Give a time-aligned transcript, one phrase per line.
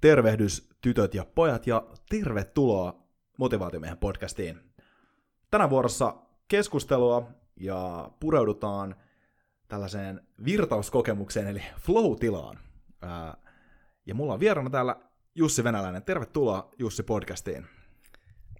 [0.00, 3.02] Tervehdys tytöt ja pojat ja tervetuloa
[3.38, 4.60] Motivaatiomiehen podcastiin.
[5.50, 6.14] Tänä vuorossa
[6.48, 8.96] keskustelua ja pureudutaan
[9.68, 12.58] tällaiseen virtauskokemukseen eli flow-tilaan.
[14.06, 14.96] Ja mulla on vieraana täällä
[15.34, 16.02] Jussi Venäläinen.
[16.02, 17.66] Tervetuloa Jussi podcastiin.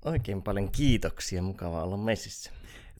[0.05, 2.51] Oikein paljon kiitoksia, mukava olla messissä.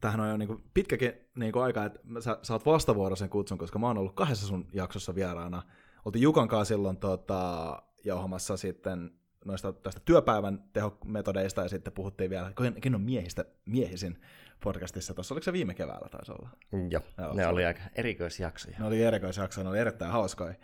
[0.01, 3.99] Tämähän on jo niin pitkäkin niin aika, että sä saat vastavuoroisen kutsun, koska mä oon
[3.99, 5.63] ollut kahdessa sun jaksossa vieraana.
[6.05, 9.11] Oltiin Jukan kanssa silloin tota, jauhamassa sitten
[9.45, 14.21] noista tästä työpäivän tehometodeista ja sitten puhuttiin vielä, ken on miehistä miehisin
[14.65, 15.15] podcastissa.
[15.15, 16.49] Tuossa oliko se viime keväällä taisi olla?
[16.73, 18.79] Joo, Joo ne oli aika erikoisjaksoja.
[18.79, 20.55] Ne oli erikoisjaksoja, ne oli erittäin hauskoja.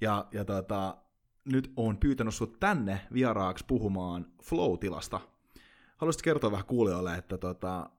[0.00, 0.96] Ja, ja tota,
[1.44, 5.20] nyt on pyytänyt sut tänne vieraaksi puhumaan flow-tilasta.
[5.96, 7.90] Haluaisitko kertoa vähän kuulijoille, että tota,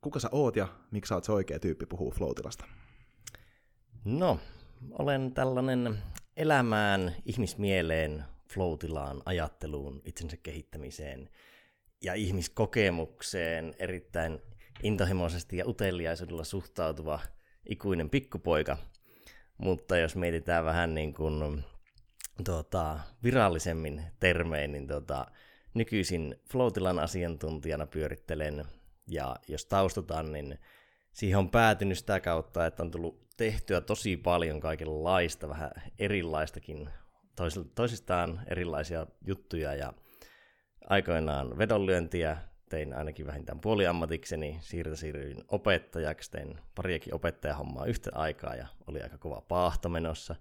[0.00, 2.64] kuka sä oot ja miksi sä oot se oikea tyyppi puhuu flow-tilasta?
[4.04, 4.38] No,
[4.90, 5.98] olen tällainen
[6.36, 8.24] elämään, ihmismieleen,
[8.54, 11.30] flow-tilaan, ajatteluun, itsensä kehittämiseen
[12.02, 14.40] ja ihmiskokemukseen erittäin
[14.82, 17.20] intohimoisesti ja uteliaisuudella suhtautuva
[17.68, 18.76] ikuinen pikkupoika.
[19.58, 21.64] Mutta jos mietitään vähän niin kuin
[22.44, 25.26] tuota, virallisemmin termein, niin tuota,
[25.74, 26.68] nykyisin flow
[27.02, 28.64] asiantuntijana pyörittelen
[29.06, 30.58] ja jos taustutaan, niin
[31.12, 36.90] siihen on päätynyt sitä kautta, että on tullut tehtyä tosi paljon kaikenlaista, vähän erilaistakin,
[37.74, 39.92] toisistaan erilaisia juttuja ja
[40.88, 42.38] aikoinaan vedonlyöntiä
[42.68, 49.18] tein ainakin vähintään puoliammatikseni, siirtä siirryin opettajaksi, tein pariakin opettajahommaa yhtä aikaa ja oli aika
[49.18, 50.34] kova paahto menossa.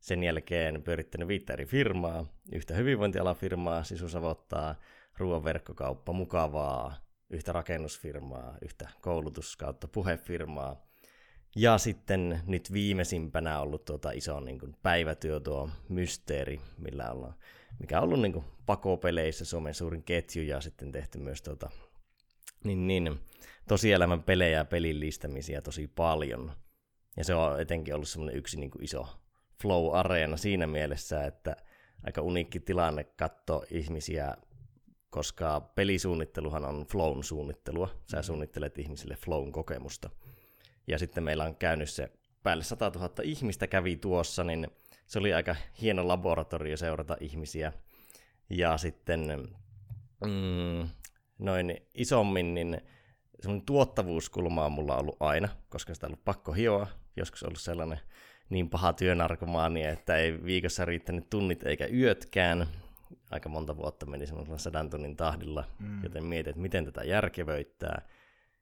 [0.00, 4.74] Sen jälkeen pyörittänyt viittä eri firmaa, yhtä hyvinvointialafirmaa, sisusavottaa,
[5.18, 6.96] ruoan verkkokauppa, mukavaa,
[7.30, 10.85] yhtä rakennusfirmaa, yhtä koulutus kautta puhefirmaa.
[11.58, 17.34] Ja sitten nyt viimeisimpänä ollut tuota iso niin kuin päivätyö tuo Mysteeri, millä ollaan,
[17.78, 21.70] mikä on ollut niin kuin pakopeleissä Suomen suurin ketju ja sitten tehty myös tuota,
[22.64, 23.20] niin, niin,
[23.68, 26.52] tosielämän pelejä ja pelillistämisiä tosi paljon.
[27.16, 29.06] Ja se on etenkin ollut semmoinen yksi niin kuin iso
[29.62, 31.56] flow-areena siinä mielessä, että
[32.02, 34.36] aika uniikki tilanne katsoa ihmisiä
[35.10, 37.88] koska pelisuunnitteluhan on flown suunnittelua.
[38.10, 40.10] Sä suunnittelet ihmisille flown kokemusta.
[40.86, 44.68] Ja sitten meillä on käynyt se päälle 100 000 ihmistä kävi tuossa, niin
[45.06, 47.72] se oli aika hieno laboratorio seurata ihmisiä.
[48.50, 49.48] Ja sitten
[50.24, 50.88] mm,
[51.38, 52.80] noin isommin, niin
[53.40, 56.86] semmoinen tuottavuuskulma on mulla ollut aina, koska sitä on ollut pakko hioa.
[57.16, 58.00] Joskus ollut sellainen
[58.50, 62.66] niin paha työnarkomaani, että ei viikossa riittänyt tunnit eikä yötkään
[63.30, 66.02] aika monta vuotta meni semmoisella sadan tunnin tahdilla, mm.
[66.02, 68.02] joten mietin, että miten tätä järkevöittää.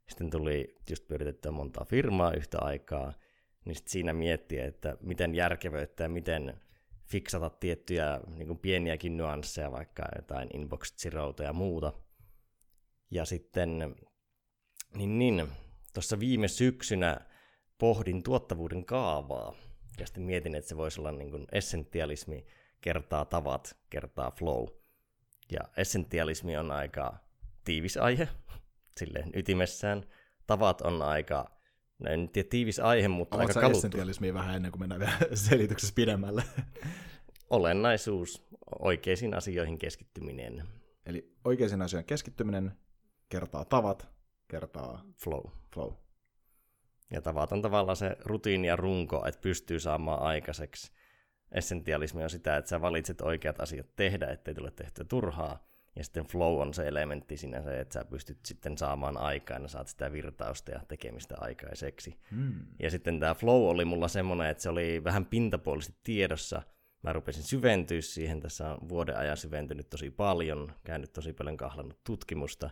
[0.09, 3.13] Sitten tuli just pyöritettyä montaa firmaa yhtä aikaa,
[3.65, 6.61] niin sitten siinä miettii, että miten järkevöittää, miten
[7.05, 11.93] fiksata tiettyjä niin kuin pieniäkin nyansseja, vaikka jotain inbox zeroita ja muuta.
[13.11, 13.97] Ja sitten,
[14.97, 15.49] niin, niin
[15.95, 17.21] tuossa viime syksynä
[17.79, 19.55] pohdin tuottavuuden kaavaa,
[19.99, 22.47] ja sitten mietin, että se voisi olla niin kuin essentialismi,
[22.81, 24.67] kertaa tavat kertaa flow.
[25.53, 27.15] Ja essentialismi on aika
[27.65, 28.29] tiivis aihe,
[28.97, 30.05] silleen ytimessään.
[30.47, 31.51] Tavat on aika,
[31.99, 33.79] no en tiedä tiivis aihe, mutta Oletko aika kaluttu.
[33.79, 35.13] essentialismia vähän ennen kuin mennään vielä
[35.49, 36.43] selityksessä pidemmälle?
[37.51, 38.47] Olennaisuus,
[38.79, 40.63] oikeisiin asioihin keskittyminen.
[41.07, 42.73] Eli oikeisiin asioihin keskittyminen
[43.29, 44.09] kertaa tavat,
[44.49, 45.45] kertaa flow.
[45.75, 45.93] flow.
[47.11, 50.93] Ja tavat on tavallaan se rutiini ja runko, että pystyy saamaan aikaiseksi
[51.53, 55.67] essentialismi on sitä, että sä valitset oikeat asiat tehdä, ettei tule tehtyä turhaa.
[55.97, 59.69] Ja sitten flow on se elementti siinä se, että sä pystyt sitten saamaan aikaan ja
[59.69, 62.19] saat sitä virtausta ja tekemistä aikaiseksi.
[62.31, 62.67] Hmm.
[62.81, 66.63] Ja sitten tämä flow oli mulla semmoinen, että se oli vähän pintapuolisesti tiedossa.
[67.03, 72.05] Mä rupesin syventyä siihen, tässä on vuoden ajan syventynyt tosi paljon, käynyt tosi paljon kahlannut
[72.05, 72.71] tutkimusta.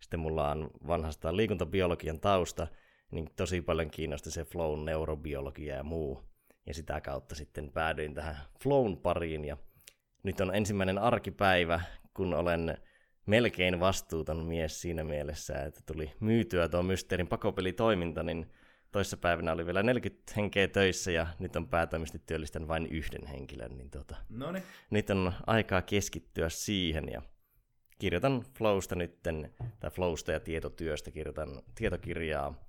[0.00, 2.66] Sitten mulla on vanhasta liikuntabiologian tausta,
[3.10, 6.22] niin tosi paljon kiinnosti se flow, neurobiologia ja muu
[6.66, 9.56] ja sitä kautta sitten päädyin tähän Flown pariin ja
[10.22, 11.80] nyt on ensimmäinen arkipäivä,
[12.16, 12.78] kun olen
[13.26, 18.46] melkein vastuuton mies siinä mielessä, että tuli myytyä tuo Mysteerin pakopelitoiminta, niin
[18.92, 23.90] toissapäivänä oli vielä 40 henkeä töissä ja nyt on päätoimisesti työllistän vain yhden henkilön, niin
[23.90, 24.64] tota, Noniin.
[24.90, 27.22] nyt on aikaa keskittyä siihen ja
[27.98, 32.66] kirjoitan Flowsta nytten, tai Flowsta ja tietotyöstä kirjoitan tietokirjaa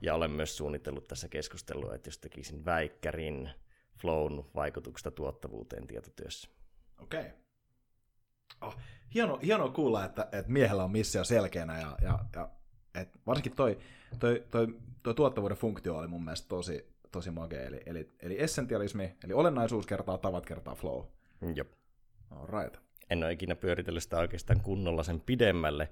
[0.00, 3.50] ja olen myös suunnitellut tässä keskustelua, että jos tekisin väikkärin
[4.00, 6.48] flown vaikutuksesta tuottavuuteen tietotyössä.
[7.02, 7.20] Okei.
[7.20, 7.39] Okay.
[8.60, 8.76] Oh,
[9.14, 12.48] hieno, hienoa kuulla, että, että miehellä on missio selkeänä ja, ja, ja
[12.94, 13.78] et varsinkin toi,
[14.18, 17.62] toi, toi, toi tuottavuuden funktio oli mun mielestä tosi, tosi magea.
[17.62, 21.04] Eli, eli, eli essentialismi, eli olennaisuus kertaa tavat kertaa flow.
[21.54, 21.68] Jop.
[22.52, 22.76] right.
[23.10, 25.88] En ole ikinä pyöritellyt sitä oikeastaan kunnolla sen pidemmälle.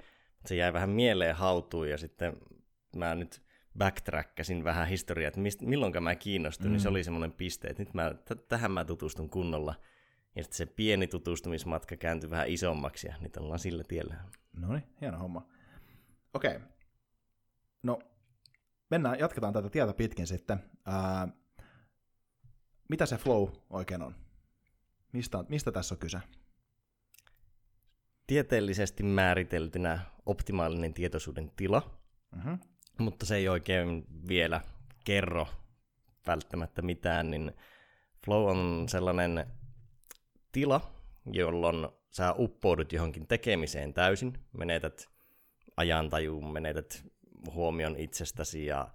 [0.46, 2.37] Se jäi vähän mieleen hautuun ja sitten
[2.96, 3.43] mä nyt
[3.78, 6.72] backtrackasin vähän historiaa, että mist, milloin mä kiinnostuin, mm.
[6.72, 9.75] niin se oli semmoinen piste, että nyt mä, t- tähän mä tutustun kunnolla.
[10.38, 14.14] Ja sitten se pieni tutustumismatka kääntyi vähän isommaksi ja nyt ollaan sillä tiellä.
[14.52, 15.46] No niin, hieno homma.
[16.35, 16.56] Okei.
[16.56, 16.69] Okay.
[17.82, 17.99] No,
[18.90, 20.58] mennään, jatketaan tätä tietä pitkin sitten.
[20.87, 21.29] Ää,
[22.88, 24.14] mitä se flow oikein on?
[25.12, 26.19] Mistä, mistä tässä on kyse?
[28.26, 32.00] Tieteellisesti määriteltynä optimaalinen tietoisuuden tila,
[32.37, 32.58] mm-hmm.
[32.99, 34.61] mutta se ei oikein vielä
[35.05, 35.46] kerro
[36.26, 37.52] välttämättä mitään, niin
[38.25, 39.46] flow on sellainen
[40.53, 40.81] tila,
[41.33, 45.09] jolloin sä uppoudut johonkin tekemiseen täysin, menetät
[45.77, 47.05] ajantajuun, menetät
[47.55, 48.89] huomion itsestäsi ja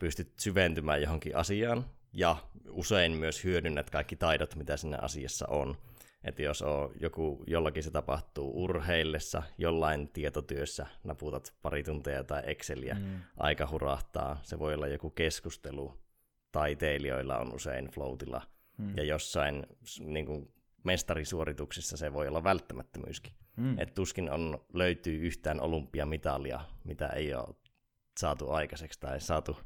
[0.00, 2.36] pystyt syventymään johonkin asiaan, ja
[2.70, 5.76] usein myös hyödynnät kaikki taidot, mitä siinä asiassa on.
[6.24, 12.94] Että jos on joku, jollakin se tapahtuu urheillessa, jollain tietotyössä naputat pari tuntia tai Exceliä,
[12.94, 13.20] mm.
[13.36, 14.40] aika hurahtaa.
[14.42, 15.94] Se voi olla joku keskustelu.
[16.52, 18.42] Taiteilijoilla on usein floatilla.
[18.78, 18.96] Mm.
[18.96, 19.66] Ja jossain
[20.00, 20.52] niin kuin
[20.88, 23.32] mestarisuorituksissa se voi olla välttämättömyyskin.
[23.56, 23.78] Mm.
[23.78, 27.54] Et tuskin on, löytyy yhtään olympiamitalia, mitä ei ole
[28.18, 29.56] saatu aikaiseksi tai saatu,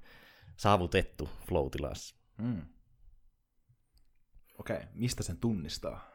[0.56, 2.16] saavutettu flow-tilassa.
[2.38, 2.62] Mm.
[4.58, 4.88] Okei, okay.
[4.94, 6.12] mistä sen tunnistaa?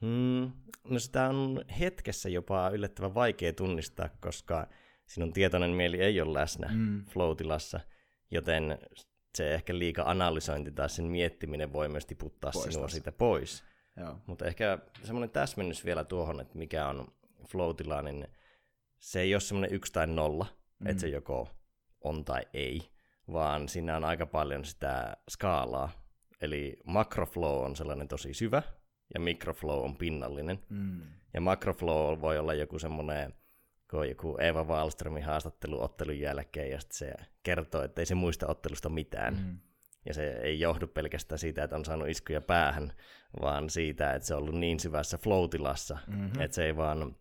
[0.00, 0.52] Mm,
[0.84, 4.68] no sitä on hetkessä jopa yllättävän vaikea tunnistaa, koska
[5.06, 7.04] sinun tietoinen mieli ei ole läsnä mm.
[7.04, 7.80] flow-tilassa,
[8.30, 8.78] joten
[9.34, 12.74] se ehkä liika analysointi tai sen miettiminen voi myös tiputtaa Poistas.
[12.74, 13.64] sinua siitä pois.
[14.26, 17.08] Mutta ehkä semmoinen täsmennys vielä tuohon, että mikä on
[17.48, 18.28] flow niin
[18.98, 20.46] se ei ole semmoinen yksi tai nolla,
[20.78, 20.86] mm.
[20.86, 21.48] että se joko
[22.00, 22.90] on tai ei,
[23.32, 25.90] vaan siinä on aika paljon sitä skaalaa.
[26.40, 28.62] Eli macroflow on sellainen tosi syvä,
[29.14, 30.58] ja microflow on pinnallinen.
[30.68, 31.02] Mm.
[31.34, 33.34] Ja macroflow voi olla joku semmoinen,
[33.90, 38.46] kun joku Eva Wallströmin haastattelu ottelun jälkeen, ja sitten se kertoo, että ei se muista
[38.46, 39.34] ottelusta mitään.
[39.34, 39.58] Mm.
[40.06, 42.92] Ja se ei johdu pelkästään siitä, että on saanut iskuja päähän,
[43.40, 46.40] vaan siitä, että se on ollut niin syvässä flow-tilassa, mm-hmm.
[46.40, 47.16] että se ei vaan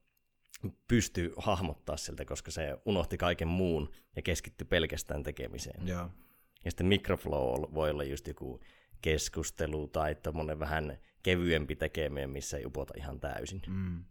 [0.87, 5.87] pysty hahmottaa siltä, koska se unohti kaiken muun ja keskittyi pelkästään tekemiseen.
[5.87, 6.09] Ja,
[6.65, 8.59] ja sitten microflow voi olla just joku
[9.01, 13.61] keskustelu tai tommonen vähän kevyempi tekeminen, missä ei upota ihan täysin.
[13.67, 14.03] Mm.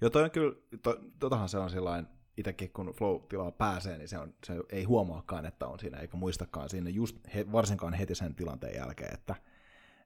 [0.00, 4.18] Joo, toi on kyllä, to, totahan se on sellainen, itsekin kun flow-tilaa pääsee, niin se,
[4.18, 8.34] on, se ei huomaakaan, että on siinä, eikä muistakaan siinä just he, varsinkaan heti sen
[8.34, 9.34] tilanteen jälkeen, että,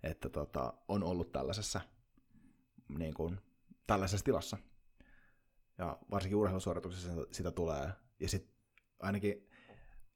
[0.02, 1.80] että tota, on ollut tällaisessa,
[2.98, 3.40] niin kuin,
[3.86, 4.56] tällaisessa tilassa.
[5.78, 7.90] Ja varsinkin urheilusuorituksessa sitä tulee.
[8.20, 8.52] Ja sitten
[9.00, 9.48] ainakin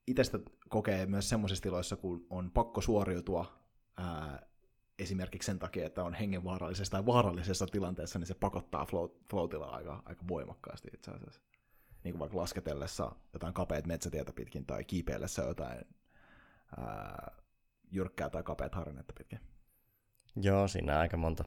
[0.06, 0.38] itsestä
[0.68, 3.58] kokee myös semmoisissa tiloissa, kun on pakko suoriutua
[3.96, 4.46] ää,
[4.98, 10.02] esimerkiksi sen takia, että on hengenvaarallisessa tai vaarallisessa tilanteessa, niin se pakottaa flow, flow aika,
[10.04, 11.40] aika voimakkaasti itse asiassa.
[12.04, 15.78] Niin kuin vaikka lasketellessa jotain kapeat metsätietä pitkin tai kiipeillessä jotain
[16.76, 17.32] ää,
[17.90, 19.40] jyrkkää tai kapeat harjannetta pitkin.
[20.36, 21.44] Joo, siinä aika monta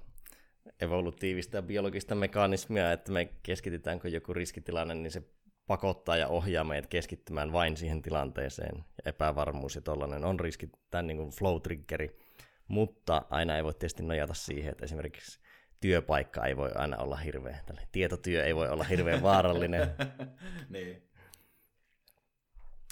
[0.81, 5.23] evolutiivista ja biologista mekanismia, että me keskitytään, kun joku riskitilanne, niin se
[5.67, 8.77] pakottaa ja ohjaa meidät keskittymään vain siihen tilanteeseen.
[8.77, 12.19] Ja epävarmuus ja tollainen on riski, tämän niin kuin flow-triggeri.
[12.67, 15.39] Mutta aina ei voi tietysti nojata siihen, että esimerkiksi
[15.79, 19.95] työpaikka ei voi aina olla hirveä, tietotyö ei voi olla hirveän vaarallinen.
[20.69, 21.09] niin.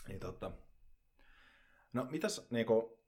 [0.07, 0.51] Niin totta.
[1.93, 3.05] No mitäs niinku,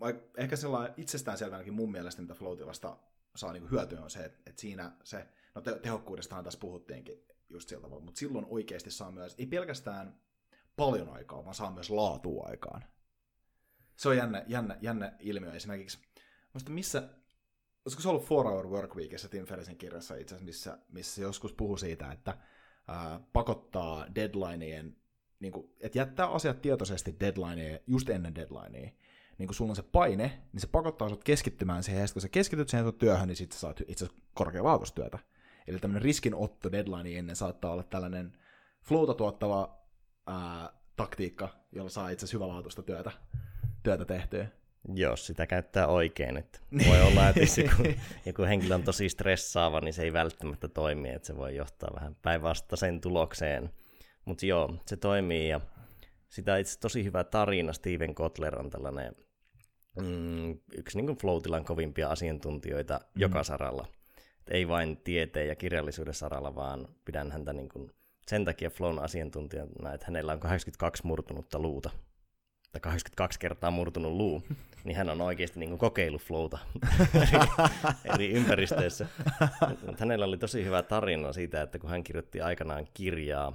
[0.00, 2.58] vaikka ehkä sellainen itsestäänselvänäkin mun mielestä, mitä flow
[3.36, 7.68] saa niinku hyötyä on se, että, että siinä se, no te- tehokkuudestahan tässä puhuttiinkin just
[7.68, 10.20] sillä tavalla, mutta silloin oikeasti saa myös, ei pelkästään
[10.76, 12.84] paljon aikaa, vaan saa myös laatua aikaan.
[13.96, 15.98] Se on jännä, jännä, jännä ilmiö esimerkiksi.
[16.52, 17.08] Musta missä,
[17.84, 21.52] olisiko se ollut Four Hour Work Weekissa Tim Ferrisin kirjassa itse asiassa, missä, missä joskus
[21.52, 22.38] puhuu siitä, että
[22.88, 24.96] ää, pakottaa deadlineien,
[25.40, 28.90] niin kuin, että jättää asiat tietoisesti deadlineen just ennen deadlinea,
[29.38, 32.28] niin kun sulla on se paine, niin se pakottaa sinut keskittymään siihen, ja kun sä
[32.28, 35.18] keskityt siihen työhön, niin sitten saat itse asiassa korkealaatuistyötä.
[35.66, 38.38] Eli tämmöinen riskinotto deadline ennen saattaa olla tällainen
[38.82, 39.78] flowta tuottava
[40.26, 43.12] ää, taktiikka, jolla saa itse asiassa hyvälaatuista työtä,
[43.82, 44.48] työtä tehtyä.
[44.94, 47.82] Jos sitä käyttää oikein, että voi olla, että jos joku,
[48.26, 52.16] joku henkilö on tosi stressaava, niin se ei välttämättä toimi, että se voi johtaa vähän
[52.22, 53.70] päinvastaiseen tulokseen.
[54.24, 55.60] Mutta joo, se toimii ja
[56.28, 57.72] sitä itse tosi hyvä tarina.
[57.72, 59.16] Steven Kotler on tällainen
[60.00, 63.20] mm, yksi niin flow kovimpia asiantuntijoita mm.
[63.20, 63.86] joka saralla.
[64.40, 67.90] Et ei vain tieteen ja kirjallisuuden saralla, vaan pidän häntä niin kuin
[68.26, 71.90] sen takia flown asiantuntijana, että hänellä on 82 murtunutta luuta.
[72.72, 74.42] Tai 82 kertaa murtunut luu.
[74.84, 76.58] niin hän on oikeasti niin kokeillut flowta
[77.14, 77.38] eri,
[78.14, 79.06] eri ympäristöissä.
[79.98, 83.52] Hänellä oli tosi hyvä tarina siitä, että kun hän kirjoitti aikanaan kirjaa,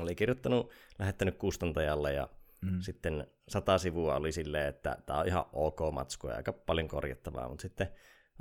[0.00, 2.28] oli kirjoittanut, lähettänyt kustantajalle ja
[2.60, 2.80] mm.
[2.80, 7.48] sitten sata sivua oli silleen, että tämä on ihan ok matskua ja aika paljon korjattavaa,
[7.48, 7.88] mutta sitten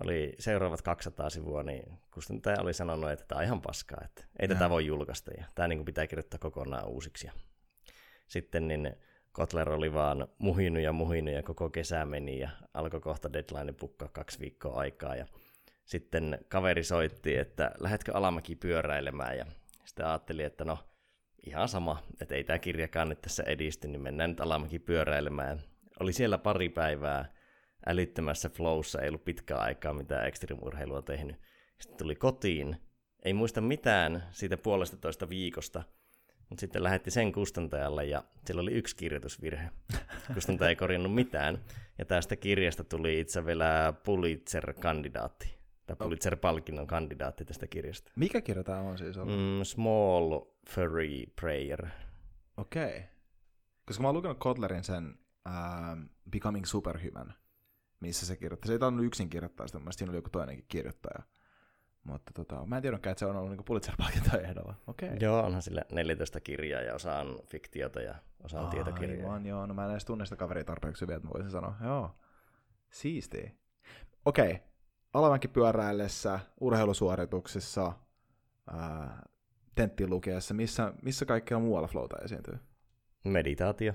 [0.04, 4.44] oli seuraavat 200 sivua, niin kustantaja oli sanonut, että tämä on ihan paskaa, että ei
[4.44, 4.48] ja.
[4.48, 7.30] tätä voi julkaista ja tämä niin pitää kirjoittaa kokonaan uusiksi.
[8.28, 8.96] Sitten niin
[9.36, 14.08] Kotler oli vaan muhinut ja muhinut ja koko kesä meni ja alkoi kohta deadline pukkaa
[14.08, 15.26] kaksi viikkoa aikaa ja
[15.86, 19.46] sitten kaveri soitti, että lähetkö Alamäki pyöräilemään ja
[19.86, 20.78] sitten ajattelin, että no
[21.46, 25.62] ihan sama, että ei tämä kirjakaan nyt tässä edisty, niin mennään nyt Alamäki pyöräilemään.
[26.00, 27.34] Oli siellä pari päivää
[27.88, 31.36] älyttömässä flowssa, ei ollut pitkää aikaa mitään ekstremurheilua tehnyt.
[31.80, 32.78] Sitten tuli kotiin,
[33.26, 35.84] ei muista mitään siitä puolesta toista viikosta,
[36.50, 39.70] mutta sitten lähetti sen kustantajalle ja sillä oli yksi kirjoitusvirhe.
[40.34, 41.58] Kustantaja ei korjannut mitään.
[41.98, 45.56] Ja tästä kirjasta tuli itse vielä Pulitzer-kandidaatti.
[45.86, 48.12] Tai Pulitzer-palkinnon kandidaatti tästä kirjasta.
[48.16, 49.36] Mikä kirja tämä on siis ollut?
[49.36, 51.88] Mm, Small Furry Prayer.
[52.58, 52.88] Okei.
[52.88, 53.02] Okay.
[53.86, 57.34] Koska mä oon lukenut Kotlerin sen uh, Becoming Superhuman,
[58.00, 58.68] missä se kirjoittaa.
[58.68, 61.24] Se ei tainnut yksin kirjoittaa sitä, siinä oli joku toinenkin kirjoittaja.
[62.06, 64.76] Mutta tota, mä en tiedä, että se on ollut niinku Pulitzer-palkinto ehdolla.
[64.88, 65.10] Okay.
[65.20, 69.34] Joo, onhan sillä 14 kirjaa ja osa on fiktiota ja osa on tietokirjaa.
[69.34, 69.66] Aivan, joo.
[69.66, 71.76] No mä en edes tunne sitä kaveria tarpeeksi hyvin, että mä voisin sanoa.
[71.84, 72.12] Joo,
[72.92, 73.52] siistiä.
[74.26, 74.68] Okei, okay.
[75.14, 77.94] Alamäki pyöräillessä, urheilusuorituksissa,
[78.72, 79.24] ää,
[80.08, 82.60] lukiessa, missä, missä kaikkea muualla flowta esiintyy?
[83.24, 83.94] Meditaatio.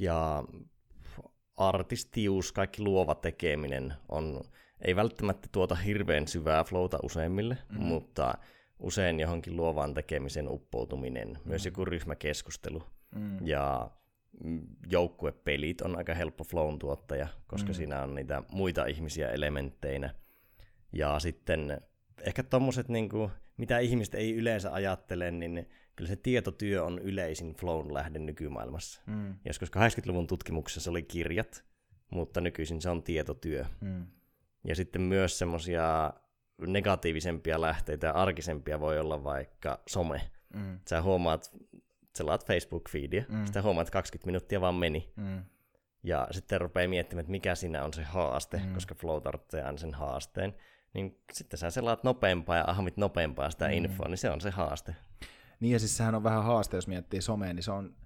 [0.00, 0.44] Ja
[1.56, 4.40] artistius, kaikki luova tekeminen on
[4.82, 7.84] ei välttämättä tuota hirveän syvää flowta useimmille, mm-hmm.
[7.84, 8.34] mutta
[8.78, 11.48] usein johonkin luovaan tekemisen uppoutuminen, mm-hmm.
[11.48, 12.82] myös joku ryhmäkeskustelu
[13.14, 13.46] mm-hmm.
[13.46, 13.90] ja
[14.90, 17.74] joukkuepelit on aika helppo flown tuottaja, koska mm-hmm.
[17.74, 20.14] siinä on niitä muita ihmisiä elementteinä.
[20.92, 21.80] Ja sitten
[22.20, 27.54] ehkä tommoset, niin kuin, mitä ihmiset ei yleensä ajattele, niin kyllä se tietotyö on yleisin
[27.54, 29.02] flown lähde nykymaailmassa.
[29.06, 29.34] Mm.
[29.44, 31.64] Joskus 80-luvun tutkimuksessa se oli kirjat,
[32.10, 33.64] mutta nykyisin se on tietotyö.
[33.80, 34.06] Mm.
[34.64, 36.12] Ja sitten myös semmoisia
[36.66, 40.30] negatiivisempia lähteitä ja arkisempia voi olla vaikka some.
[40.54, 40.78] Mm.
[40.88, 41.56] Sä huomaat,
[42.20, 43.44] laat Facebook-feedia, mm.
[43.44, 45.12] sitten huomaat, että 20 minuuttia vaan meni.
[45.16, 45.44] Mm.
[46.02, 48.74] Ja sitten rupeaa miettimään, että mikä siinä on se haaste, mm.
[48.74, 50.54] koska flow tarvitsee aina sen haasteen.
[50.94, 53.74] Niin sitten sä selaat nopeampaa ja ahmit nopeampaa sitä mm.
[53.74, 54.96] infoa, niin se on se haaste.
[55.60, 57.96] Niin ja siis sehän on vähän haaste, jos miettii somea, niin se on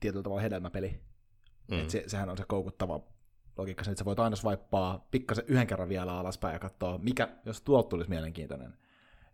[0.00, 1.00] tietyllä tavalla hedelmäpeli.
[1.70, 1.80] Mm.
[1.80, 3.00] Et se, sehän on se koukuttava
[3.58, 7.60] logiikka että sä voit aina swipea pikkasen yhden kerran vielä alaspäin ja katsoa, mikä, jos
[7.60, 8.74] tuolta tulisi mielenkiintoinen.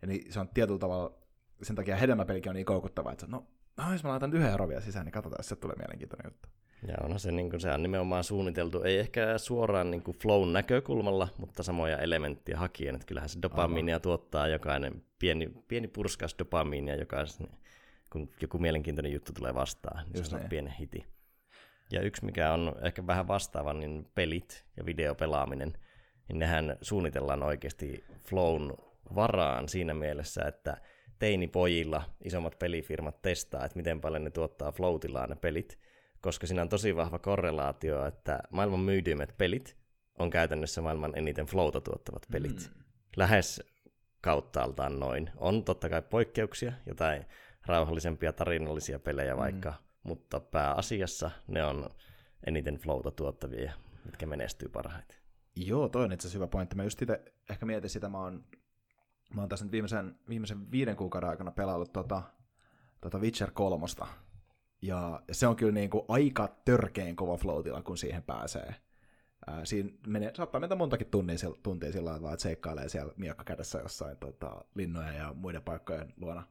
[0.03, 1.17] Eli se on tietyllä tavalla,
[1.61, 4.81] sen takia hedelmäpelikin on niin koukuttava, että no, no jos mä laitan yhden euron vielä
[4.81, 6.49] sisään, niin katsotaan, jos se tulee mielenkiintoinen juttu.
[6.87, 11.27] Ja onhan se, niin se on nimenomaan suunniteltu, ei ehkä suoraan niin kuin flown näkökulmalla,
[11.37, 12.95] mutta samoja elementtiä hakien.
[12.95, 17.47] Että kyllähän se dopamiinia tuottaa jokainen, pieni, pieni purskas dopamiinia, jokaisen,
[18.09, 21.05] kun joku mielenkiintoinen juttu tulee vastaan, niin Just se on pieni hiti.
[21.91, 25.73] Ja yksi, mikä on ehkä vähän vastaava, niin pelit ja videopelaaminen,
[26.27, 28.73] niin nehän suunnitellaan oikeasti flown
[29.15, 30.77] varaan siinä mielessä, että
[31.19, 34.99] teinipojilla isommat pelifirmat testaa, että miten paljon ne tuottaa flow
[35.29, 35.79] ne pelit,
[36.21, 39.77] koska siinä on tosi vahva korrelaatio, että maailman myydyimmät pelit
[40.19, 42.71] on käytännössä maailman eniten flowta tuottavat pelit.
[42.75, 42.83] Mm.
[43.17, 43.63] Lähes
[44.21, 45.29] kauttaaltaan noin.
[45.37, 47.25] On totta kai poikkeuksia, jotain
[47.65, 49.39] rauhallisempia tarinallisia pelejä mm.
[50.05, 51.89] Mutta pääasiassa ne on
[52.47, 53.73] eniten flowta tuottavia,
[54.05, 55.17] mitkä menestyy parhaiten.
[55.55, 56.75] Joo, toi on itse asiassa hyvä pointti.
[56.75, 58.45] Mä just itse ehkä mietin sitä, mä oon,
[59.33, 62.21] mä oon tässä nyt viimeisen, viimeisen viiden kuukauden aikana pelaillut tota,
[63.01, 64.07] tota Witcher kolmosta.
[64.81, 68.75] Ja se on kyllä niin kuin aika törkeen kova floatilla, kun siihen pääsee.
[69.47, 73.79] Ää, siinä menee, saattaa mennä montakin tuntia, tuntia sillä lailla, että seikkailee siellä miekka kädessä
[73.79, 76.47] jossain tota, linnoja ja muiden paikkojen luona.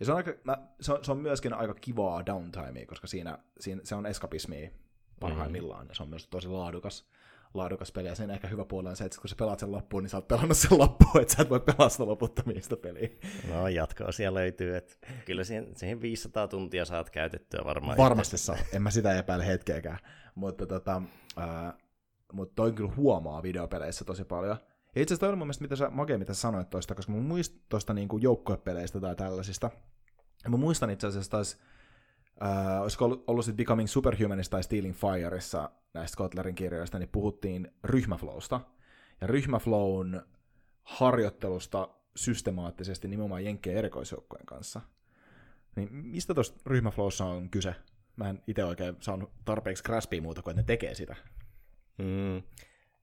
[0.00, 3.38] Ja se on, aika, mä, se, on, se on myöskin aika kivaa downtimea, koska siinä,
[3.60, 4.72] siinä se on eskapismi
[5.20, 5.88] parhaimmillaan, mm.
[5.88, 7.08] ja se on myös tosi laadukas,
[7.54, 10.02] laadukas peli, ja sen ehkä hyvä puoli on se, että kun sä pelaat sen loppuun,
[10.02, 13.08] niin sä oot pelannut sen loppuun, että sä et voi pelaa sitä loputtomiin sitä peliä.
[13.48, 17.98] No jatko-osia löytyy, että kyllä siihen, siihen 500 tuntia saat käytettyä varmaan.
[17.98, 19.98] Varmasti saa, en mä sitä epäile hetkeäkään,
[20.34, 21.02] mutta tota,
[21.38, 21.74] äh,
[22.32, 24.56] mutta toi kyllä huomaa videopeleissä tosi paljon.
[24.94, 27.12] Ja itse asiassa toi on mun mielestä, mitä sä, Mage, mitä sä sanoit toista, koska
[27.12, 29.70] mun muist toista niinku joukkoepeleistä tai tällaisista,
[30.48, 31.60] Mä muistan itse asiassa taas,
[32.42, 37.72] äh, olisiko ollut, ollut sitten Becoming Superhumanista tai Stealing Fireissa näistä Kotlerin kirjoista, niin puhuttiin
[37.84, 38.60] ryhmäflowsta.
[39.20, 40.20] Ja ryhmäflown
[40.82, 44.80] harjoittelusta systemaattisesti nimenomaan Jenkkien erikoisjoukkojen kanssa.
[45.76, 47.74] Niin mistä tuossa ryhmäflowssa on kyse?
[48.16, 51.16] mä en itse oikein saanut tarpeeksi graspia muuta kuin, että ne tekee sitä.
[51.98, 52.42] Mm.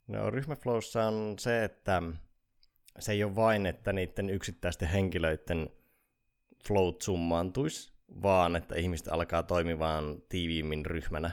[0.08, 2.04] No ryhmäflowssa on se, että
[3.00, 5.70] se ei ole vain, että niiden yksittäisten henkilöiden
[6.68, 11.32] flowt summaantuisi, vaan että ihmiset alkaa toimimaan tiiviimmin ryhmänä.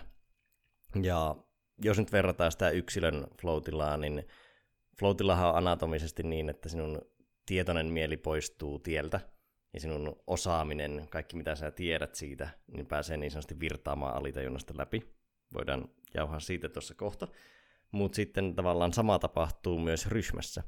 [1.02, 1.36] Ja
[1.82, 4.28] jos nyt verrataan sitä yksilön floatilaa, niin
[4.98, 7.02] floatillahan on anatomisesti niin, että sinun
[7.46, 9.20] tietoinen mieli poistuu tieltä,
[9.72, 15.14] ja sinun osaaminen, kaikki mitä sä tiedät siitä, niin pääsee niin sanotusti virtaamaan alitajunnasta läpi.
[15.54, 17.28] Voidaan jauhaa siitä tuossa kohta.
[17.94, 20.62] Mutta sitten tavallaan sama tapahtuu myös ryhmässä.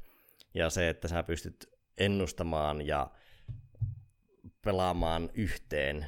[0.54, 3.10] Ja se, että sä pystyt ennustamaan ja
[4.64, 6.06] pelaamaan yhteen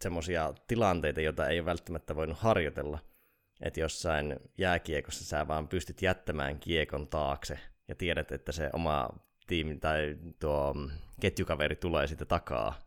[0.00, 2.98] semmoisia tilanteita, joita ei välttämättä voinut harjoitella.
[3.62, 9.08] Että jossain jääkiekossa sä vaan pystyt jättämään kiekon taakse ja tiedät, että se oma
[9.46, 10.74] tiimi tai tuo
[11.20, 12.78] ketjukaveri tulee siitä takaa,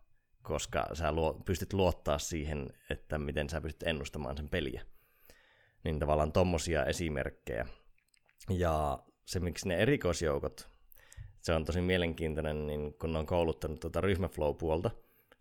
[0.41, 4.85] koska sä luo, pystyt luottaa siihen, että miten sä pystyt ennustamaan sen peliä.
[5.85, 7.67] Niin tavallaan tommosia esimerkkejä.
[8.49, 10.69] Ja se, miksi ne erikoisjoukot,
[11.41, 14.91] se on tosi mielenkiintoinen, niin kun ne on kouluttanut tuota ryhmäflow-puolta,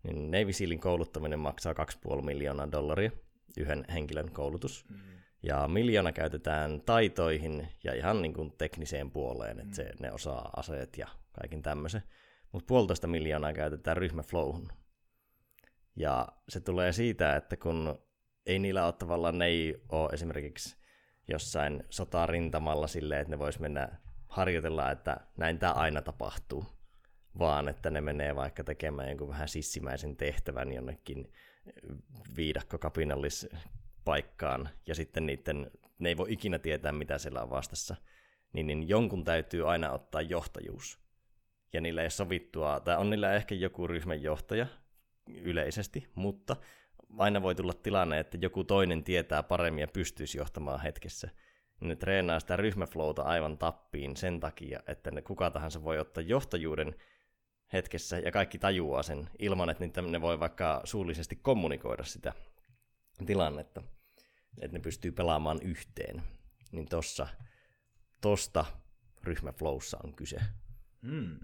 [0.03, 3.11] niin Navy Sealin kouluttaminen maksaa 2,5 miljoonaa dollaria,
[3.57, 4.85] yhden henkilön koulutus.
[4.89, 4.97] Mm.
[5.43, 9.89] Ja miljoona käytetään taitoihin ja ihan niin kuin tekniseen puoleen, että se, mm.
[9.99, 12.03] ne osaa aseet ja kaiken tämmöisen.
[12.51, 14.71] Mutta puolitoista miljoonaa käytetään ryhmäflowhun.
[15.95, 18.04] Ja se tulee siitä, että kun
[18.45, 20.77] ei niillä ole tavallaan, ne ei ole esimerkiksi
[21.27, 23.89] jossain sotarintamalla silleen, että ne vois mennä
[24.27, 26.65] harjoitella, että näin tämä aina tapahtuu,
[27.39, 31.31] vaan että ne menee vaikka tekemään jonkun vähän sissimäisen tehtävän jonnekin
[32.37, 37.95] viidakkokapinallispaikkaan, ja sitten niiden, ne ei voi ikinä tietää, mitä siellä on vastassa,
[38.53, 40.99] niin, niin jonkun täytyy aina ottaa johtajuus.
[41.73, 44.67] Ja niillä ei sovittua, tai on niillä ehkä joku ryhmän johtaja
[45.27, 46.55] yleisesti, mutta
[47.17, 51.29] aina voi tulla tilanne, että joku toinen tietää paremmin ja pystyisi johtamaan hetkessä.
[51.79, 56.95] Ne treenaa sitä ryhmäflowta aivan tappiin sen takia, että ne kuka tahansa voi ottaa johtajuuden
[57.73, 62.33] hetkessä ja kaikki tajuaa sen ilman, että ne voi vaikka suullisesti kommunikoida sitä
[63.25, 63.83] tilannetta,
[64.61, 66.23] että ne pystyy pelaamaan yhteen.
[66.71, 67.27] Niin tossa,
[68.21, 68.65] tosta
[69.23, 70.37] ryhmäflowssa on kyse.
[71.01, 71.39] Mm.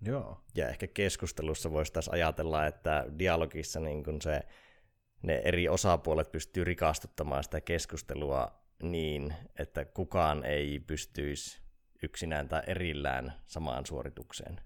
[0.00, 0.44] Joo.
[0.54, 4.42] Ja ehkä keskustelussa voisi taas ajatella, että dialogissa niin kun se
[5.24, 11.60] ne eri osapuolet pystyy rikastuttamaan sitä keskustelua niin, että kukaan ei pystyisi
[12.02, 14.60] yksinään tai erillään samaan suoritukseen.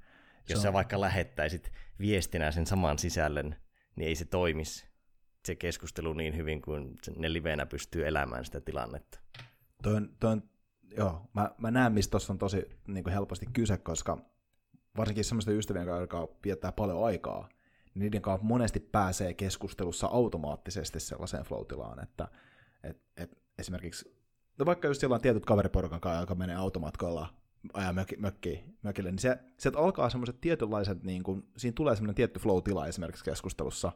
[0.48, 3.56] Jos sä vaikka lähettäisit viestinä sen saman sisällön,
[3.96, 4.88] niin ei se toimisi
[5.44, 9.18] se keskustelu niin hyvin kuin ne livenä pystyy elämään sitä tilannetta.
[9.82, 10.42] Toi on, toi on,
[10.96, 14.18] joo, mä, mä näen, mistä tuossa on tosi niin helposti kyse, koska
[14.96, 17.48] varsinkin semmoisten ystävien kanssa, jotka viettää paljon aikaa,
[17.98, 22.28] niiden kanssa monesti pääsee keskustelussa automaattisesti sellaiseen flow-tilaan, että
[22.82, 24.18] et, et esimerkiksi,
[24.58, 27.34] no vaikka just silloin tietyt kaveriporukan kanssa, joka menee automatkoilla
[27.72, 32.14] ajaa mökki, mökki, mökille, niin se, sieltä alkaa semmoiset tietynlaiset, niin kun, siinä tulee semmoinen
[32.14, 33.92] tietty flow-tila esimerkiksi keskustelussa.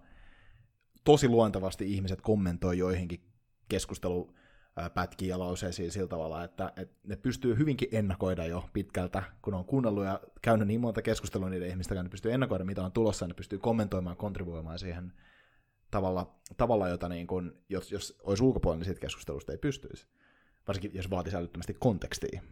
[1.04, 3.24] Tosi luontevasti ihmiset kommentoi joihinkin
[3.68, 4.34] keskustelu
[4.94, 9.64] pätkiä ja lauseisiin sillä tavalla, että, että ne pystyy hyvinkin ennakoida jo pitkältä, kun on
[9.64, 13.28] kuunnellut ja käynyt niin monta keskustelua niiden ihmistä, ne pystyy ennakoida, mitä on tulossa, ja
[13.28, 15.12] ne pystyy kommentoimaan, kontribuoimaan siihen
[15.90, 20.06] tavalla, tavalla jota niin kun, jos, jos olisi ulkopuolella, niin siitä keskustelusta ei pystyisi.
[20.68, 22.42] Varsinkin, jos vaatisi älyttömästi kontekstia.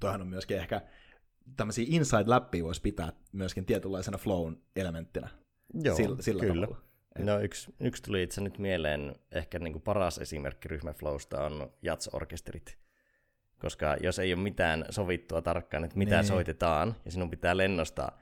[0.00, 0.82] Toihan on myöskin ehkä
[1.56, 5.28] tämmöisiä inside-läppiä voisi pitää myöskin tietynlaisena flown elementtinä.
[5.74, 6.66] Joo, sillä, sillä kyllä.
[6.66, 6.85] Tavalla.
[7.18, 12.78] No yksi, yksi tuli itse nyt mieleen, ehkä niin kuin paras esimerkki ryhmäflowsta on jatsorkesterit.
[13.58, 16.26] Koska jos ei ole mitään sovittua tarkkaan, että mitä niin.
[16.26, 18.12] soitetaan, ja sinun pitää lennosta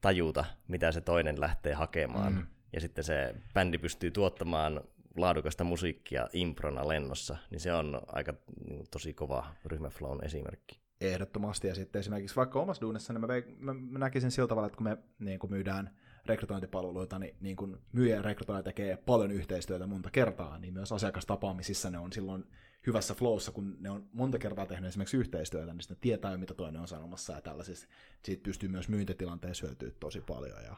[0.00, 2.46] tajuta, mitä se toinen lähtee hakemaan, mm.
[2.72, 4.80] ja sitten se bändi pystyy tuottamaan
[5.16, 8.34] laadukasta musiikkia improna lennossa, niin se on aika
[8.68, 10.80] niin, tosi kova ryhmäflown esimerkki.
[11.00, 13.26] Ehdottomasti, ja sitten esimerkiksi vaikka omassa duunissa, niin mä,
[13.58, 15.90] mä, mä näkisin sillä tavalla, että kun me niin kun myydään
[16.26, 21.90] rekrytointipalveluita, niin, niin kun myyjä ja rekrytoija tekee paljon yhteistyötä monta kertaa, niin myös asiakastapaamisissa
[21.90, 22.44] ne on silloin
[22.86, 26.54] hyvässä flowssa, kun ne on monta kertaa tehnyt esimerkiksi yhteistyötä, niin sitten tietää jo, mitä
[26.54, 27.88] toinen on sanomassa ja tällaisissa.
[28.22, 30.62] Siitä pystyy myös myyntitilanteessa hyötyä tosi paljon.
[30.64, 30.76] Ja,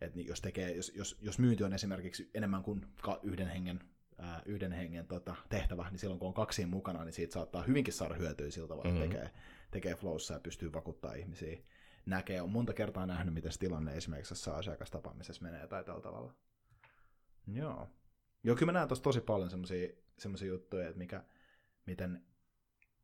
[0.00, 2.86] et niin jos, tekee, jos, jos, jos myynti on esimerkiksi enemmän kuin
[3.22, 3.80] yhden hengen
[4.18, 7.94] ää, yhden hengen tota, tehtävä, niin silloin kun on kaksi mukana, niin siitä saattaa hyvinkin
[7.94, 9.08] saada hyötyä siltä tavalla, mm-hmm.
[9.08, 9.30] tekee,
[9.70, 11.58] tekee flowssa ja pystyy vakuuttaa ihmisiä
[12.06, 12.42] näkee.
[12.42, 16.34] On monta kertaa nähnyt, miten se tilanne esimerkiksi jossain asiakastapaamisessa menee tai tällä tavalla.
[17.52, 17.88] Joo.
[18.44, 19.50] Joo, kyllä mä näen tuossa tosi paljon
[20.18, 21.24] semmoisia juttuja, että mikä,
[21.86, 22.24] miten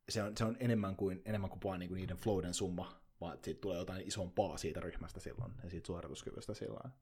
[0.08, 3.44] se on, se on enemmän kuin, enemmän kuin vaan niinku niiden flowden summa, vaan että
[3.44, 6.92] siitä tulee jotain isompaa siitä ryhmästä silloin ja siitä suorituskyvystä silloin.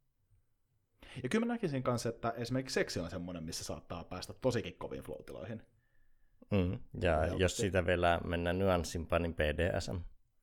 [1.23, 5.03] Ja kyllä mä näkisin kanssa, että esimerkiksi seksi on semmoinen, missä saattaa päästä tosikin koviin
[5.03, 5.63] floatiloihin.
[6.51, 6.79] Mm.
[7.03, 7.43] Ja Helposti.
[7.43, 9.97] jos sitä vielä mennään nyanssimpaan, niin BDSM.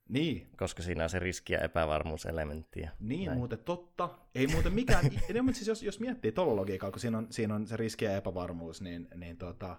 [0.09, 0.49] Niin.
[0.57, 2.85] Koska siinä on se riski- ja epävarmuuselementti.
[2.99, 3.37] Niin, näin.
[3.37, 4.09] muuten totta.
[4.35, 7.55] Ei muuten mikään, ei, mutta siis jos, jos miettii tuolla logiikalla, kun siinä on, siinä
[7.55, 9.77] on se riski ja epävarmuus, niin, niin tota,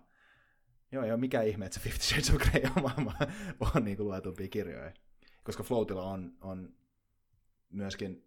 [0.93, 3.15] joo, ei ole mikään ihme, että se Fifty Shades of Grey on maailman
[3.75, 4.93] on niin luetumpia kirjoja.
[5.45, 6.75] Koska Floatilla on, on
[7.71, 8.27] myöskin,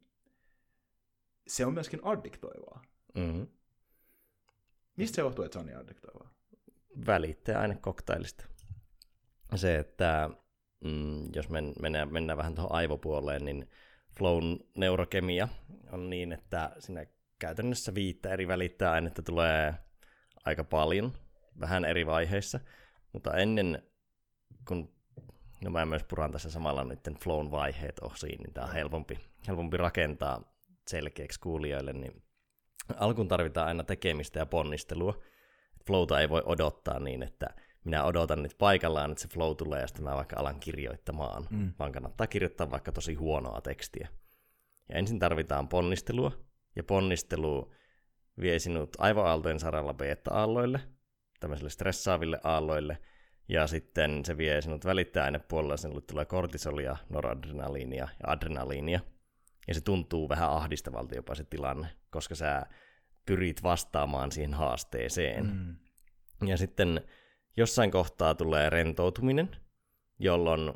[1.48, 2.82] se on myöskin addiktoivaa.
[3.16, 3.48] Mm-hmm.
[4.98, 6.34] Mistä se johtuu, että se on niin addiktoivaa?
[7.06, 8.46] Välittäjäaine koktailista.
[9.56, 10.30] Se, että
[10.84, 13.70] mm, jos men, mennään, mennään vähän tuohon aivopuoleen, niin
[14.18, 15.48] flown neurokemia
[15.92, 17.06] on niin, että siinä
[17.40, 19.74] käytännössä viittä eri välittäjäainetta tulee
[20.46, 21.14] aika paljon,
[21.60, 22.60] vähän eri vaiheissa,
[23.14, 23.84] mutta ennen
[24.68, 24.94] kun
[25.64, 29.78] no mä myös puran tässä samalla nyt flown vaiheet osiin, niin tämä on helpompi, helpompi
[29.78, 30.56] rakentaa
[30.88, 32.24] selkeäksi kuulijoille, niin
[32.96, 35.22] alkuun tarvitaan aina tekemistä ja ponnistelua.
[35.88, 37.48] Flowta ei voi odottaa niin, että
[37.86, 41.74] minä odotan nyt paikallaan, että se flow tulee ja sitten mä vaikka alan kirjoittamaan, mm.
[41.80, 44.08] vaan kannattaa kirjoittaa vaikka tosi huonoa tekstiä.
[44.90, 46.32] Ja ensin tarvitaan ponnistelua,
[46.76, 47.74] ja ponnistelu
[48.42, 50.80] vie sinut aivoaaltojen saralla beta-aalloille,
[51.40, 52.98] tämmöisille stressaaville aalloille,
[53.50, 59.00] ja sitten se vie sinut välittäjäainepuolella, sinulle tulee kortisolia, noradrenaliinia ja adrenaliinia,
[59.68, 62.66] ja se tuntuu vähän ahdistavalta jopa se tilanne, koska sä
[63.26, 65.46] pyrit vastaamaan siihen haasteeseen.
[65.46, 65.76] Mm.
[66.48, 67.02] Ja sitten
[67.58, 69.56] jossain kohtaa tulee rentoutuminen,
[70.20, 70.74] jolloin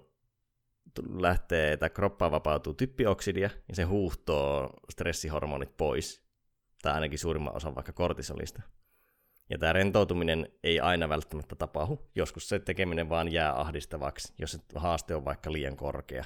[1.10, 6.26] lähtee, että kroppaan vapautuu typpioksidia, ja se huuhtoo stressihormonit pois,
[6.82, 8.62] tai ainakin suurimman osan vaikka kortisolista.
[9.50, 12.10] Ja tämä rentoutuminen ei aina välttämättä tapahdu.
[12.16, 16.26] Joskus se tekeminen vaan jää ahdistavaksi, jos se haaste on vaikka liian korkea.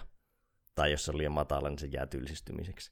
[0.75, 2.91] Tai jos se on liian matala, niin se jää tylsistymiseksi.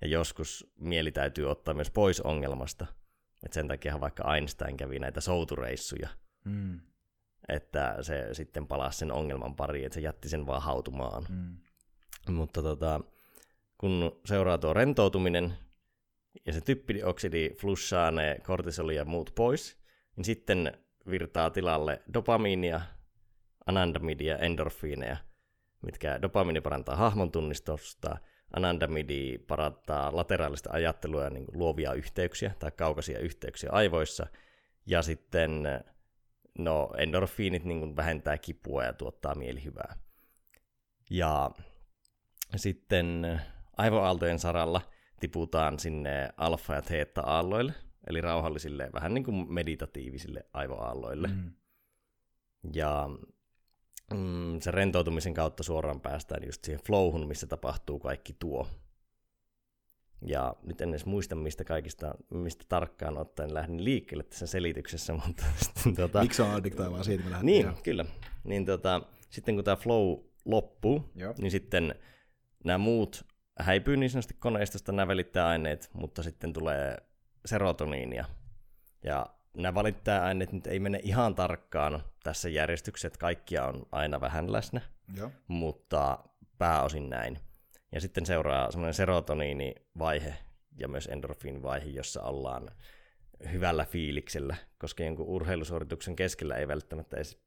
[0.00, 2.86] Ja joskus mieli täytyy ottaa myös pois ongelmasta.
[3.46, 6.08] Et sen takia vaikka Einstein kävi näitä soutureissuja.
[6.44, 6.80] Mm
[7.48, 11.26] että se sitten palasi sen ongelman pariin, että se jätti sen vaan hautumaan.
[11.28, 11.56] Mm.
[12.34, 13.00] Mutta tota,
[13.78, 15.54] kun seuraa tuo rentoutuminen
[16.46, 19.78] ja se typpidioksidi flussaa ne kortisoli ja muut pois,
[20.16, 20.72] niin sitten
[21.10, 22.80] virtaa tilalle dopamiinia,
[23.66, 25.16] anandamidia, endorfiineja,
[25.82, 28.18] mitkä dopamiini parantaa hahmon tunnistusta,
[28.56, 34.26] anandamidi parantaa lateraalista ajattelua ja niin luovia yhteyksiä tai kaukaisia yhteyksiä aivoissa,
[34.86, 35.66] ja sitten
[36.58, 39.96] no endorfiinit niin vähentää kipua ja tuottaa mielihyvää.
[41.10, 41.50] Ja
[42.56, 43.40] sitten
[43.76, 44.80] aivoaaltojen saralla
[45.20, 47.74] tiputaan sinne alfa- ja theta-aalloille,
[48.06, 51.28] eli rauhallisille, vähän niin kuin meditatiivisille aivoaalloille.
[51.28, 51.52] Mm.
[52.74, 53.10] Ja
[54.14, 58.68] mm, se rentoutumisen kautta suoraan päästään just siihen flowhun, missä tapahtuu kaikki tuo.
[60.26, 65.44] Ja nyt en edes muista, mistä kaikista, mistä tarkkaan ottaen lähdin liikkeelle tässä selityksessä, mutta
[65.58, 66.22] sitten tota...
[66.22, 67.72] Miksi on addiktoivaa, siitä me Niin, jo.
[67.82, 68.04] kyllä.
[68.44, 71.34] Niin tota, sitten kun tämä flow loppuu, Joo.
[71.38, 71.94] niin sitten
[72.64, 73.24] nämä muut
[73.58, 76.96] häipyy niin sanotusti koneistosta nämä välittäjäaineet, mutta sitten tulee
[77.46, 78.24] serotoniinia.
[79.04, 84.52] Ja nämä välittäjäaineet nyt ei mene ihan tarkkaan tässä järjestyksessä, että kaikkia on aina vähän
[84.52, 84.80] läsnä,
[85.16, 85.30] Joo.
[85.48, 86.18] mutta
[86.58, 87.38] pääosin näin.
[87.92, 90.34] Ja sitten seuraa semmoinen serotoniinivaihe
[90.78, 92.70] ja myös endorfiinivaihe, jossa ollaan
[93.52, 97.42] hyvällä fiiliksellä, koska jonkun urheilusuorituksen keskellä ei välttämättä edes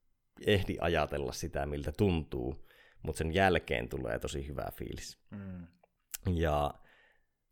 [0.45, 2.67] ehdi ajatella sitä, miltä tuntuu,
[3.03, 5.19] mutta sen jälkeen tulee tosi hyvä fiilis.
[5.31, 5.67] Mm.
[6.35, 6.73] Ja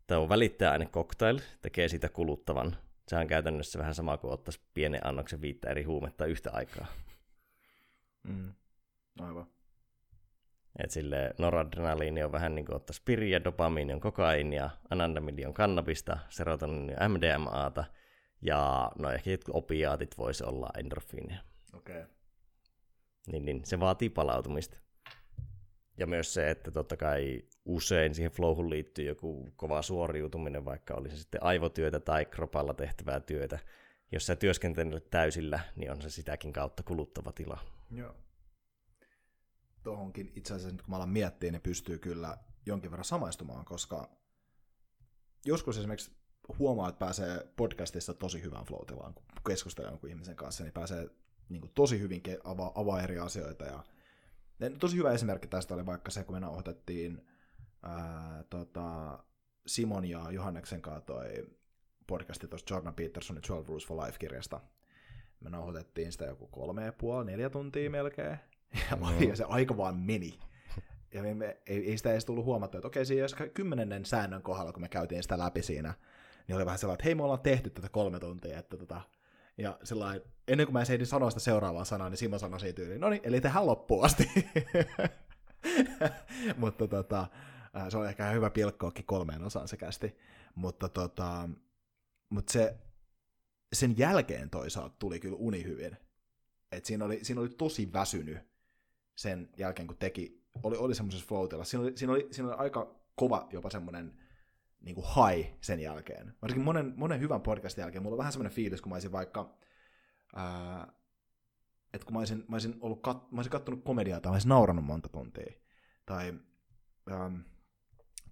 [0.07, 2.77] tämä on välittäjäaine cocktail, tekee sitä kuluttavan.
[3.07, 6.87] Se on käytännössä vähän sama kuin ottaisi pienen annoksen viittä eri huumetta yhtä aikaa.
[8.23, 8.53] Mm.
[9.19, 9.47] Aivan.
[10.79, 16.19] Et sille noradrenaliini on vähän niin kuin ottaa spiriä, dopamiini on kokainia, anandamidi on kannabista,
[16.29, 17.83] serotonini on MDMAta,
[18.41, 21.39] ja no ehkä jotkut opiaatit voisi olla endorfiinia.
[21.73, 22.01] Okei.
[22.01, 22.13] Okay.
[23.27, 24.79] Niin, niin, se vaatii palautumista.
[25.97, 31.17] Ja myös se, että totta kai usein siihen flowhun liittyy joku kova suoriutuminen, vaikka olisi
[31.17, 33.59] sitten aivotyötä tai kropalla tehtävää työtä.
[34.11, 37.59] Jos sä työskentelet täysillä, niin on se sitäkin kautta kuluttava tila.
[37.91, 38.15] Joo
[39.83, 44.09] tuohonkin itse asiassa, kun mä alan miettiä, niin pystyy kyllä jonkin verran samaistumaan, koska
[45.45, 46.11] joskus esimerkiksi
[46.59, 51.09] huomaa, että pääsee podcastissa tosi hyvään flow kun keskustelee jonkun ihmisen kanssa, niin pääsee
[51.49, 53.65] niin kuin, tosi hyvin avaa, avaa eri asioita.
[53.65, 53.83] Ja,
[54.59, 57.27] ja tosi hyvä esimerkki tästä oli vaikka se, kun me nauhoitettiin
[57.83, 59.19] ää, tota,
[59.67, 61.47] Simon ja Johanneksen kanssa toi
[62.07, 64.59] podcasti tuosta Jordan Petersonin 12 Rules for Life-kirjasta.
[65.39, 68.39] Me nauhoitettiin sitä joku kolme ja puoli, neljä tuntia melkein.
[68.91, 69.19] Ja, no.
[69.19, 70.39] ja se aika vaan meni.
[71.13, 74.81] Ja me, ei, ei sitä edes tullut huomattua, että okei, siinä kymmenennen säännön kohdalla, kun
[74.81, 75.93] me käytiin sitä läpi siinä,
[76.47, 79.01] niin oli vähän sellainen, että hei, me ollaan tehty tätä kolme tuntia, että tota,
[79.57, 82.99] ja sellainen, ennen kuin mä ehdin sanoa sitä seuraavaa sanaa, niin Simo sanoi siitä yli,
[82.99, 84.31] no niin, eli tehdään loppuun asti.
[86.57, 87.27] Mutta tota,
[87.89, 90.17] se on ehkä hyvä pilkkoakin kolmeen osaan se kästi.
[90.55, 91.49] Mutta tota,
[92.29, 92.75] mutta se,
[93.73, 95.97] sen jälkeen toisaalta tuli kyllä uni hyvin.
[96.71, 98.52] Et siinä, oli, siinä oli tosi väsynyt
[99.15, 101.63] sen jälkeen, kun teki, oli, oli semmoisessa floatilla.
[101.63, 104.19] Siinä oli, siinä, oli, siinä oli aika kova jopa semmoinen
[104.81, 106.33] niin kuin high sen jälkeen.
[106.41, 108.03] Varsinkin monen, monen hyvän podcastin jälkeen.
[108.03, 109.57] Mulla on vähän semmoinen fiilis, kun mä olisin vaikka,
[110.35, 110.93] ää,
[111.93, 114.49] että kun mä olisin, mä olisin, ollut kat, mä olisin kattonut komediaa tai mä olisin
[114.49, 115.53] nauranut monta tuntia.
[116.05, 116.33] Tai
[117.09, 117.31] ää,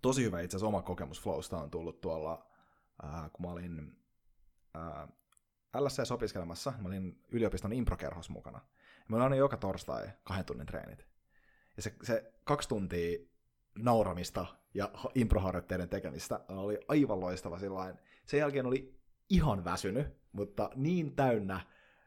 [0.01, 2.51] tosi hyvä itse asiassa oma kokemus Flowsta on tullut tuolla,
[3.03, 3.97] ää, kun mä olin
[4.73, 5.07] ää,
[5.79, 8.61] LSC opiskelemassa, mä olin yliopiston improkerhos mukana.
[9.07, 11.05] Mä olin joka torstai kahden tunnin treenit.
[11.77, 13.19] Ja se, se kaksi tuntia
[13.77, 17.95] nauramista ja improharjoitteiden tekemistä oli aivan loistava sillain.
[18.25, 18.95] Sen jälkeen oli
[19.29, 21.59] ihan väsynyt, mutta niin täynnä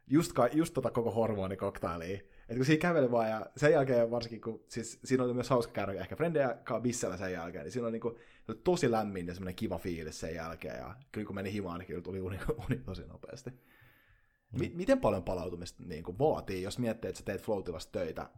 [0.06, 4.64] just, just tota koko hormonikoktailia, että kun siinä käveli vaan ja sen jälkeen varsinkin, kun
[4.68, 8.18] siis siinä oli myös hauska käydä ehkä frendejä bissellä sen jälkeen, niin siinä oli niinku,
[8.64, 12.02] tosi lämmin ja semmoinen kiva fiilis sen jälkeen ja kyllä kun meni himaan, niin kyllä
[12.02, 13.50] tuli uni, uni tosi nopeasti.
[13.50, 14.64] Mm.
[14.66, 18.30] M- miten paljon palautumista niin kuin vaatii, jos miettii, että sä teet floatilasta töitä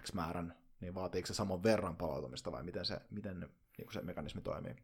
[0.00, 4.02] X määrän, niin vaatiiko se saman verran palautumista vai miten se, miten niin kuin se
[4.02, 4.74] mekanismi toimii?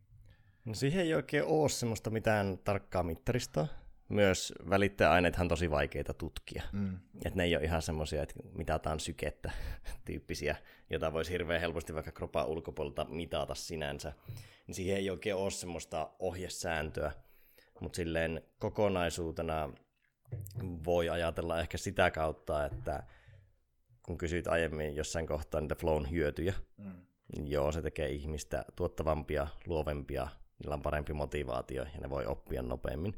[0.65, 3.67] No siihen ei oikein ole semmoista mitään tarkkaa mittaristoa
[4.11, 6.62] myös välittäjäaineethan tosi vaikeita tutkia.
[6.73, 6.99] Mm.
[7.14, 9.51] Että ne ei ole ihan semmoisia, että mitataan sykettä
[10.07, 10.57] tyyppisiä,
[10.90, 14.12] jota voisi hirveän helposti vaikka kropan ulkopuolelta mitata sinänsä.
[14.66, 17.12] Niin siihen ei oikein ole semmoista ohjesääntöä.
[17.81, 19.73] Mutta silleen kokonaisuutena
[20.85, 23.03] voi ajatella ehkä sitä kautta, että
[24.03, 26.92] kun kysyit aiemmin jossain kohtaa niitä flown hyötyjä, mm.
[27.37, 32.62] niin joo, se tekee ihmistä tuottavampia, luovempia, niillä on parempi motivaatio ja ne voi oppia
[32.62, 33.14] nopeammin.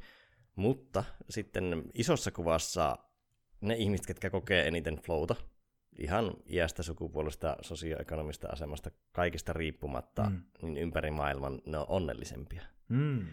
[0.56, 2.98] Mutta sitten isossa kuvassa
[3.60, 5.36] ne ihmiset, ketkä kokee eniten flowta,
[5.98, 10.42] ihan iästä, sukupuolesta, sosioekonomista asemasta, kaikista riippumatta, mm.
[10.62, 12.62] niin ympäri maailman ne on onnellisempia.
[12.88, 13.26] Mm.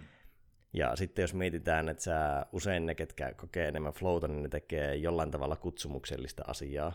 [0.74, 4.96] Ja sitten jos mietitään, että sä, usein ne, ketkä kokee enemmän flowta, niin ne tekee
[4.96, 6.94] jollain tavalla kutsumuksellista asiaa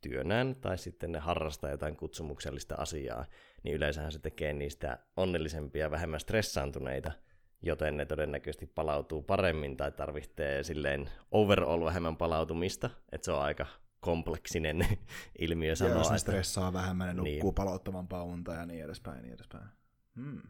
[0.00, 3.24] työnään, tai sitten ne harrastaa jotain kutsumuksellista asiaa,
[3.62, 7.12] niin yleensähän se tekee niistä onnellisempia, vähemmän stressaantuneita–
[7.62, 13.66] joten ne todennäköisesti palautuu paremmin tai tarvitsee silleen overall vähemmän palautumista, että se on aika
[14.00, 14.86] kompleksinen
[15.38, 15.92] ilmiö sanoa.
[15.92, 16.78] Ja jos ne stressaa että...
[16.78, 17.54] vähemmän, ne nukkuu niin.
[17.54, 19.16] palauttavampaa unta ja niin edespäin.
[19.16, 19.68] Ja niin edespäin.
[20.16, 20.42] Hmm.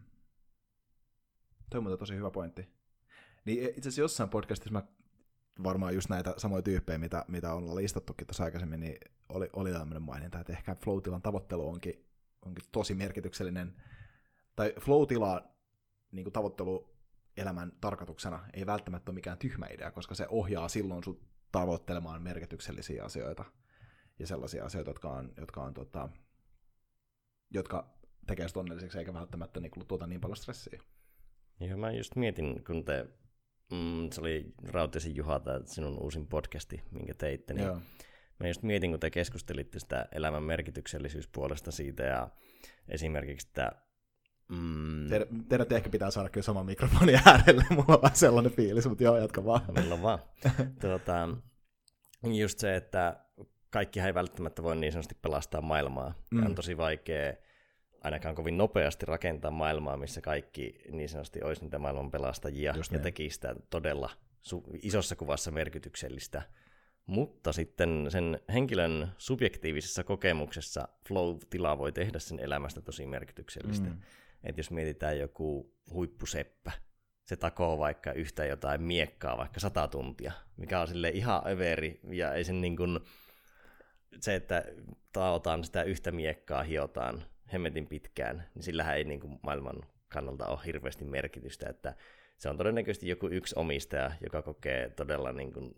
[1.69, 2.67] Toi on tosi hyvä pointti.
[3.45, 4.83] Niin itse asiassa jossain podcastissa mä
[5.63, 8.97] varmaan just näitä samoja tyyppejä, mitä, mitä on listattukin tuossa aikaisemmin, niin
[9.29, 12.05] oli, oli tämmöinen maininta, että ehkä flow tavoittelu onkin,
[12.45, 13.75] onkin tosi merkityksellinen,
[14.55, 15.03] tai flow
[16.11, 16.90] niin tavoittelu
[17.41, 23.03] elämän tarkoituksena ei välttämättä ole mikään tyhmä idea, koska se ohjaa silloin sut tavoittelemaan merkityksellisiä
[23.03, 23.45] asioita
[24.19, 26.09] ja sellaisia asioita, jotka on, jotka on tota,
[27.53, 27.93] jotka
[28.27, 30.79] tekee sitä onnelliseksi eikä välttämättä niin, tuota niin paljon stressiä.
[31.59, 33.07] Joo, mä just mietin, kun te,
[33.71, 37.81] mm, se oli Rautisen Juha, tämä sinun uusin podcasti, minkä teitte, niin Joo.
[38.39, 42.29] mä just mietin, kun te keskustelitte sitä elämän merkityksellisyyspuolesta siitä ja
[42.87, 43.71] esimerkiksi että
[44.51, 45.07] Mm.
[45.09, 49.03] Teidän, teidän ehkä pitää saada kyllä saman mikrofonin äärelle, mulla on vähän sellainen fiilis, mutta
[49.03, 49.61] joo, jatka vaan.
[49.71, 50.19] Meillä vaan.
[50.81, 51.29] tuota,
[52.23, 53.19] just se, että
[53.69, 56.13] kaikki ei välttämättä voi niin sanotusti pelastaa maailmaa.
[56.31, 56.45] Mm.
[56.45, 57.33] On tosi vaikea
[58.03, 62.97] ainakaan kovin nopeasti rakentaa maailmaa, missä kaikki niin sanotusti olisi niitä maailman pelastajia Just ja
[62.97, 63.03] niin.
[63.03, 64.09] teki sitä todella
[64.49, 66.41] su- isossa kuvassa merkityksellistä.
[67.05, 73.89] Mutta sitten sen henkilön subjektiivisessa kokemuksessa flow-tila voi tehdä sen elämästä tosi merkityksellistä.
[73.89, 73.97] Mm.
[74.43, 76.71] Että jos mietitään joku huippuseppä,
[77.25, 82.33] se takoo vaikka yhtä jotain miekkaa vaikka sata tuntia, mikä on sille ihan överi, ja
[82.33, 82.99] ei sen niin kuin,
[84.19, 84.63] se, että
[85.13, 87.23] taotaan sitä yhtä miekkaa, hiotaan
[87.53, 89.75] hemmetin pitkään, niin sillähän ei niin kuin maailman
[90.09, 91.95] kannalta ole hirveästi merkitystä, että
[92.37, 95.73] se on todennäköisesti joku yksi omistaja, joka kokee todella niin kuin,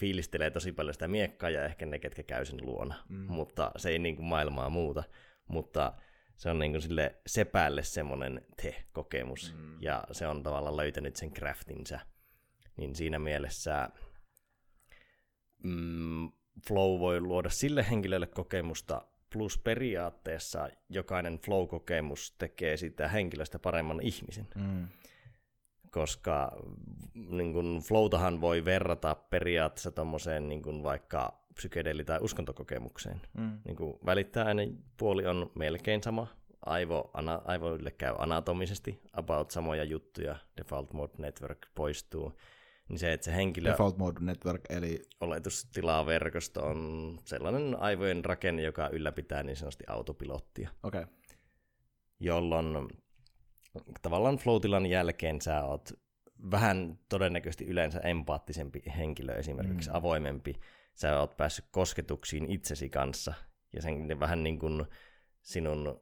[0.00, 3.26] fiilistelee tosi paljon sitä miekkaa ja ehkä ne, ketkä käy sen luona, mm.
[3.28, 5.02] mutta se ei niin kuin maailmaa muuta,
[5.48, 5.92] mutta
[6.38, 9.82] se on niin kuin sille sepälle semmoinen te-kokemus, mm.
[9.82, 12.00] ja se on tavallaan löytänyt sen craftinsa.
[12.76, 13.88] Niin siinä mielessä
[15.62, 16.32] mm,
[16.68, 24.48] flow voi luoda sille henkilölle kokemusta, plus periaatteessa jokainen flow-kokemus tekee sitä henkilöstä paremman ihmisen.
[24.54, 24.88] Mm.
[25.90, 26.56] Koska
[27.14, 33.20] niin kun, flowtahan voi verrata periaatteessa tuommoiseen niin vaikka psykedeli- tai uskontokokemukseen.
[33.38, 33.58] Mm.
[33.64, 36.26] Niin kuin välittäjäinen puoli on melkein sama
[36.66, 42.38] aivo, ana, aivoille käy anatomisesti about samoja juttuja, default mode network poistuu,
[42.88, 43.70] niin se, että se henkilö...
[43.70, 45.02] Default mode network, eli...
[45.20, 50.70] Oletustilaverkosto on sellainen aivojen rakenne, joka ylläpitää niin sanotusti autopilottia.
[50.82, 51.02] Okei.
[51.02, 51.14] Okay.
[52.20, 52.88] Jolloin
[54.02, 55.92] tavallaan flow jälkeen sä oot
[56.50, 59.96] vähän todennäköisesti yleensä empaattisempi henkilö, esimerkiksi mm.
[59.96, 60.54] avoimempi.
[60.98, 63.34] Sä oot päässyt kosketuksiin itsesi kanssa,
[63.72, 64.84] ja sen vähän niin kuin
[65.42, 66.00] sinun...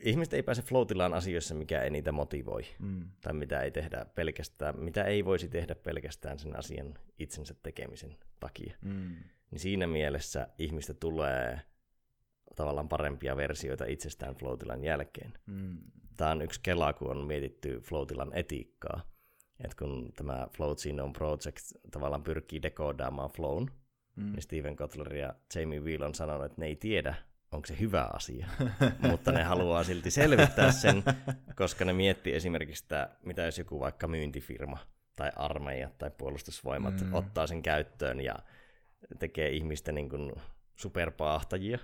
[0.00, 3.10] Ihmiset ei pääse flow asioissa, mikä ei niitä motivoi, mm.
[3.20, 8.74] tai mitä ei tehdä pelkästään, mitä ei voisi tehdä pelkästään sen asian itsensä tekemisen takia.
[8.80, 9.16] Mm.
[9.50, 11.60] Niin siinä mielessä ihmistä tulee
[12.56, 15.32] tavallaan parempia versioita itsestään flow jälkeen.
[15.46, 15.78] Mm
[16.16, 19.11] tämä on yksi kela, kun on mietitty Floatilan etiikkaa.
[19.64, 23.66] Että kun tämä Float on Project tavallaan pyrkii dekoodaamaan Flown,
[24.16, 24.32] mm.
[24.32, 27.14] niin Steven Kotler ja Jamie Wheel on sanonut, että ne ei tiedä,
[27.52, 28.46] onko se hyvä asia,
[29.10, 31.02] mutta ne haluaa silti selvittää sen,
[31.56, 34.78] koska ne miettii esimerkiksi sitä, mitä jos joku vaikka myyntifirma
[35.16, 37.14] tai armeija tai puolustusvoimat mm.
[37.14, 38.34] ottaa sen käyttöön ja
[39.18, 40.32] tekee ihmistä niin kuin
[40.76, 41.78] superpaahtajia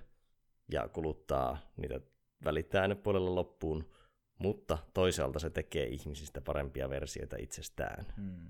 [0.72, 2.00] ja kuluttaa niitä
[2.44, 3.90] välittää puolella loppuun,
[4.38, 8.06] mutta toisaalta se tekee ihmisistä parempia versioita itsestään.
[8.16, 8.48] Mm.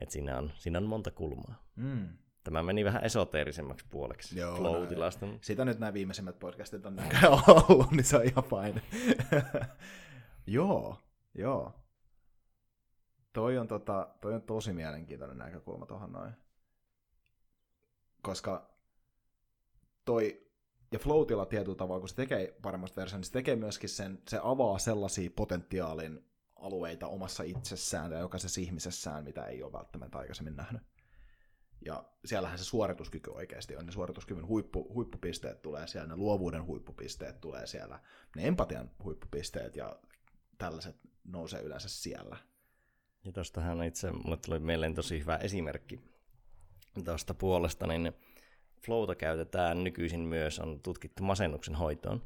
[0.00, 1.66] Et siinä, on, siinä on monta kulmaa.
[1.76, 2.08] Mm.
[2.44, 6.96] Tämä meni vähän esoteerisemmaksi puoleksi Joo, flow no, Sitä nyt nämä viimeisimmät podcastit on
[7.68, 8.82] ollut, niin se on ihan fine.
[10.46, 10.98] joo,
[11.34, 11.74] joo.
[13.32, 16.32] Toi on, tota, toi on tosi mielenkiintoinen näkökulma tuohon noin.
[18.22, 18.70] Koska
[20.04, 20.46] toi
[20.92, 24.40] ja Floatilla tietyllä tavalla, kun se tekee paremmasta versiosta, niin se tekee myöskin sen, se
[24.42, 26.24] avaa sellaisia potentiaalin
[26.56, 30.82] alueita omassa itsessään ja jokaisessa ihmisessään, mitä ei ole välttämättä aikaisemmin nähnyt.
[31.84, 33.86] Ja siellähän se suorituskyky oikeasti on.
[33.86, 38.00] Ne suorituskyvyn huippu, huippupisteet tulee siellä, ne luovuuden huippupisteet tulee siellä,
[38.36, 39.96] ne empatian huippupisteet ja
[40.58, 42.36] tällaiset nousee yleensä siellä.
[43.24, 46.00] Ja tuostahan itse, mulle tuli mieleen tosi hyvä esimerkki
[47.04, 48.12] tuosta puolesta, niin
[48.86, 52.22] Flowta käytetään nykyisin myös, on tutkittu masennuksen hoitoon.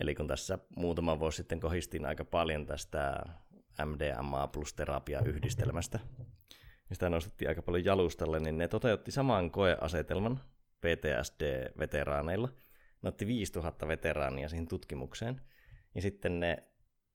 [0.00, 3.22] Eli kun tässä muutama vuosi sitten kohistiin aika paljon tästä
[3.84, 6.00] MDMA plus terapia-yhdistelmästä,
[6.58, 10.40] niin sitä nostettiin aika paljon jalustalle, niin ne toteutti saman koeasetelman
[10.80, 12.48] PTSD-veteraaneilla.
[13.02, 15.40] Ne otti 5000 veteraania siihen tutkimukseen.
[15.94, 16.62] Ja sitten ne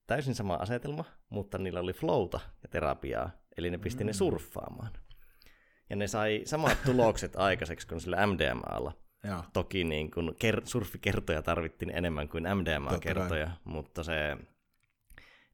[0.07, 4.07] täysin sama asetelma, mutta niillä oli flowta ja terapiaa, eli ne pisti mm.
[4.07, 4.91] ne surffaamaan.
[5.89, 8.93] Ja ne sai samat tulokset aikaiseksi kuin sillä MDMAlla.
[9.23, 9.43] Ja.
[9.53, 14.37] Toki niin kun ker- surfikertoja tarvittiin enemmän kuin MDMA-kertoja, mutta se,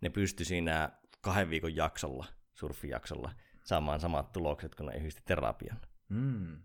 [0.02, 0.90] ne pystyi siinä
[1.22, 3.32] kahden viikon jaksolla, surfijaksolla,
[3.64, 5.82] saamaan samat tulokset, kun ne yhdisti terapian.
[6.10, 6.58] Mm.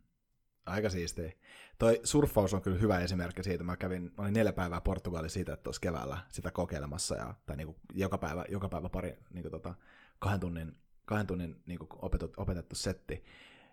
[0.67, 1.33] Aika siistiä.
[1.79, 3.65] Toi surffaus on kyllä hyvä esimerkki siitä.
[3.65, 7.57] Mä kävin, mä olin neljä päivää Portugalissa siitä, että tuossa keväällä sitä kokeilemassa, ja, tai
[7.57, 9.75] niinku joka, päivä, joka päivä pari niinku tota,
[10.19, 13.25] kahden tunnin, kahden tunnin niinku opetettu, opetettu setti.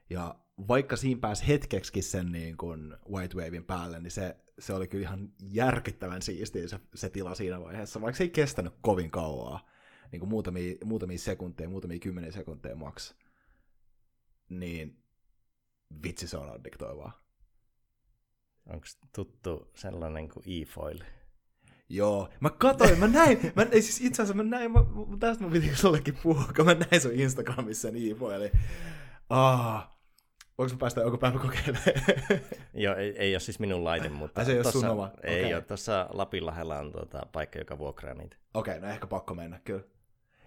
[0.09, 0.35] Ja
[0.67, 5.01] vaikka siinä pääsi hetkeksi sen niin kuin White Wavein päälle, niin se, se oli kyllä
[5.01, 9.69] ihan järkyttävän siistiä se, se tila siinä vaiheessa, vaikka se ei kestänyt kovin kauaa,
[10.11, 13.15] niin kuin muutamia, muutamia sekunteja, muutamia kymmeniä sekunteja maks,
[14.49, 15.03] niin
[16.03, 17.25] vitsi se on addiktoivaa.
[18.65, 20.99] Onko tuttu sellainen kuin e-foil?
[21.89, 24.79] Joo, mä katoin, mä näin, mä, ei siis itse asiassa mä näin, mä,
[25.19, 28.51] tästä mä piti sullekin puhua, kun mä näin sun Instagramissa sen e-foilin.
[29.29, 29.94] Ah,
[30.57, 32.39] Voinko mä päästä joku päivä kokeilemaan?
[32.73, 34.41] Joo, ei, ei ole siis minun laite, mutta...
[34.41, 35.11] Ai se ei tossa, ole sun oma?
[35.23, 35.53] Ei okay.
[35.53, 38.37] ole, tuossa Lapinlahdella on tuota, paikka, joka vuokraa niitä.
[38.53, 39.83] Okei, okay, no ehkä pakko mennä, kyllä.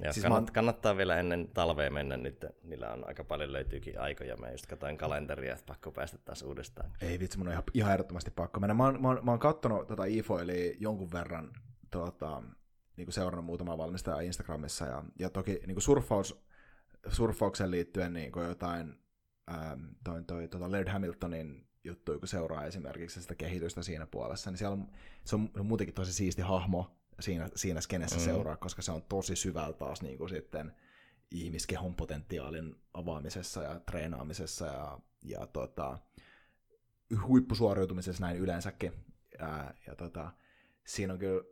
[0.01, 0.51] Joo, siis kannat, mä...
[0.53, 4.99] kannattaa vielä ennen talvea mennä nyt, niillä on aika paljon löytyykin aikoja, mä just katsoin
[4.99, 6.91] kalenteria, että pakko päästä taas uudestaan.
[7.01, 8.75] Ei vitsi, mun on ihan, ihan ehdottomasti pakko mennä.
[8.75, 11.53] Mä oon, mä oon, mä oon kattonut tota IFO, eli jonkun verran
[11.91, 12.43] tota,
[12.97, 16.45] niin kuin seurannut muutamaa valmistajaa Instagramissa, ja, ja toki niin kuin surffaus,
[17.09, 18.99] surffaukseen liittyen niin kuin jotain
[19.51, 24.59] ähm, toi, toi, tota Laird Hamiltonin juttu, kun seuraa esimerkiksi sitä kehitystä siinä puolessa, niin
[24.59, 24.91] siellä on,
[25.25, 28.23] se on muutenkin tosi siisti hahmo siinä, siinä skenessä mm.
[28.23, 30.73] seuraa, koska se on tosi syvällä taas niin kuin sitten
[31.31, 35.99] ihmiskehon potentiaalin avaamisessa ja treenaamisessa ja, ja tota,
[37.27, 38.93] huippusuoriutumisessa näin yleensäkin.
[39.39, 40.33] Ja, ja tota,
[40.87, 41.45] siinä on kyllä,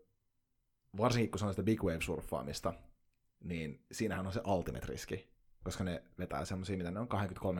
[0.97, 2.74] varsinkin kun se on sitä big wave surffaamista,
[3.44, 5.36] niin siinähän on se ultimate riski
[5.66, 7.08] koska ne vetää semmoisia, mitä ne on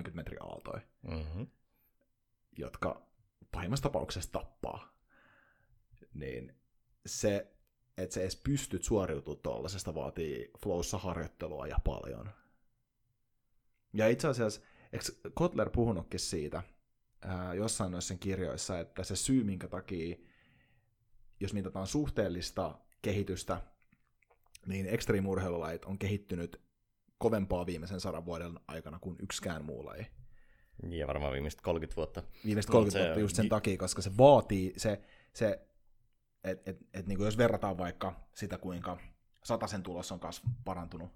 [0.09, 1.47] 20-30 metriä aaltoja, mm-hmm.
[2.59, 3.07] jotka
[3.53, 4.97] pahimmassa tapauksessa tappaa.
[6.15, 6.57] Niin
[7.07, 7.57] se,
[7.97, 12.31] että se edes pystyt suoriutumaan tuollaisesta, vaatii flowssa harjoittelua ja paljon.
[13.93, 14.61] Ja itse asiassa,
[14.93, 15.05] eikö
[15.35, 16.63] Kotler puhunutkin siitä
[17.23, 20.17] ää, jossain noissa kirjoissa, että se syy, minkä takia
[21.41, 23.63] jos mitataan suhteellista kehitystä,
[24.67, 26.66] niin extreme-urheilulajit on kehittynyt
[27.19, 30.07] kovempaa viimeisen sadan vuoden aikana kuin yksikään muu laji.
[30.89, 32.23] Ja varmaan viimeiset 30 vuotta.
[32.45, 35.01] Viimeiset 30 vuotta just sen takia, koska se vaatii, se,
[35.33, 35.67] se
[36.45, 38.99] että et, et, niin jos verrataan vaikka sitä, kuinka
[39.45, 41.11] sataisen tulos on kasv- parantunut,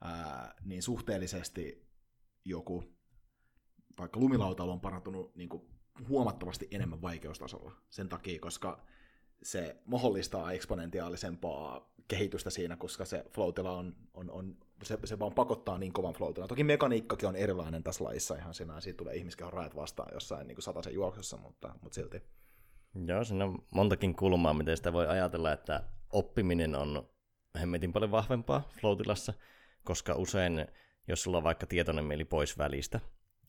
[0.00, 1.88] ää, niin suhteellisesti
[2.44, 2.84] joku,
[3.98, 5.62] vaikka lumilautailu on parantunut niin kuin
[6.08, 8.86] huomattavasti enemmän vaikeustasolla sen takia, koska
[9.42, 15.78] se mahdollistaa eksponentiaalisempaa kehitystä siinä, koska se floatila on, on, on se, se vaan pakottaa
[15.78, 16.48] niin kovan floatila.
[16.48, 20.62] Toki mekaniikkakin on erilainen tässä lajissa ihan sinä, siitä tulee ihmiskehon rajat vastaan jossain niin
[20.62, 22.22] sataisen juoksussa, mutta, mutta silti.
[23.06, 27.08] Joo, siinä on montakin kulmaa, miten sitä voi ajatella, että oppiminen on
[27.60, 29.34] hemmetin paljon vahvempaa floatilassa,
[29.84, 30.66] koska usein,
[31.08, 33.00] jos sulla on vaikka tietoinen mieli pois välistä,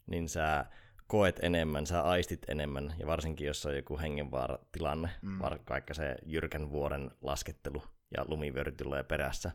[0.05, 0.65] niin sä
[1.07, 5.39] koet enemmän, sä aistit enemmän, ja varsinkin jos on joku hengenvaaratilanne, mm.
[5.69, 7.83] vaikka se jyrkän vuoren laskettelu
[8.17, 9.51] ja lumivyöry tulee perässä,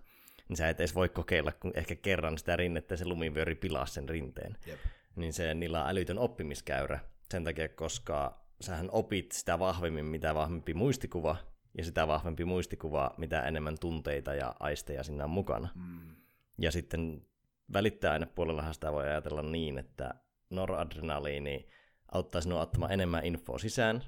[0.48, 4.08] niin sä et edes voi kokeilla kun ehkä kerran sitä rinnettä, se lumivyöri pilaa sen
[4.08, 4.56] rinteen.
[4.66, 4.78] Jep.
[5.16, 10.74] Niin se, niillä on älytön oppimiskäyrä sen takia, koska sähän opit sitä vahvemmin, mitä vahvempi
[10.74, 11.36] muistikuva,
[11.78, 15.68] ja sitä vahvempi muistikuva, mitä enemmän tunteita ja aisteja siinä on mukana.
[15.74, 16.16] Mm.
[16.58, 17.26] Ja sitten
[17.72, 20.14] välittäjäainepuolellahan sitä voi ajatella niin, että
[20.50, 21.68] noradrenaliini
[22.12, 24.04] auttaa sinua ottamaan enemmän infoa sisään,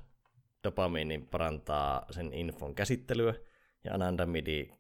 [0.64, 3.34] dopamiini parantaa sen infon käsittelyä,
[3.84, 4.70] ja anandamidi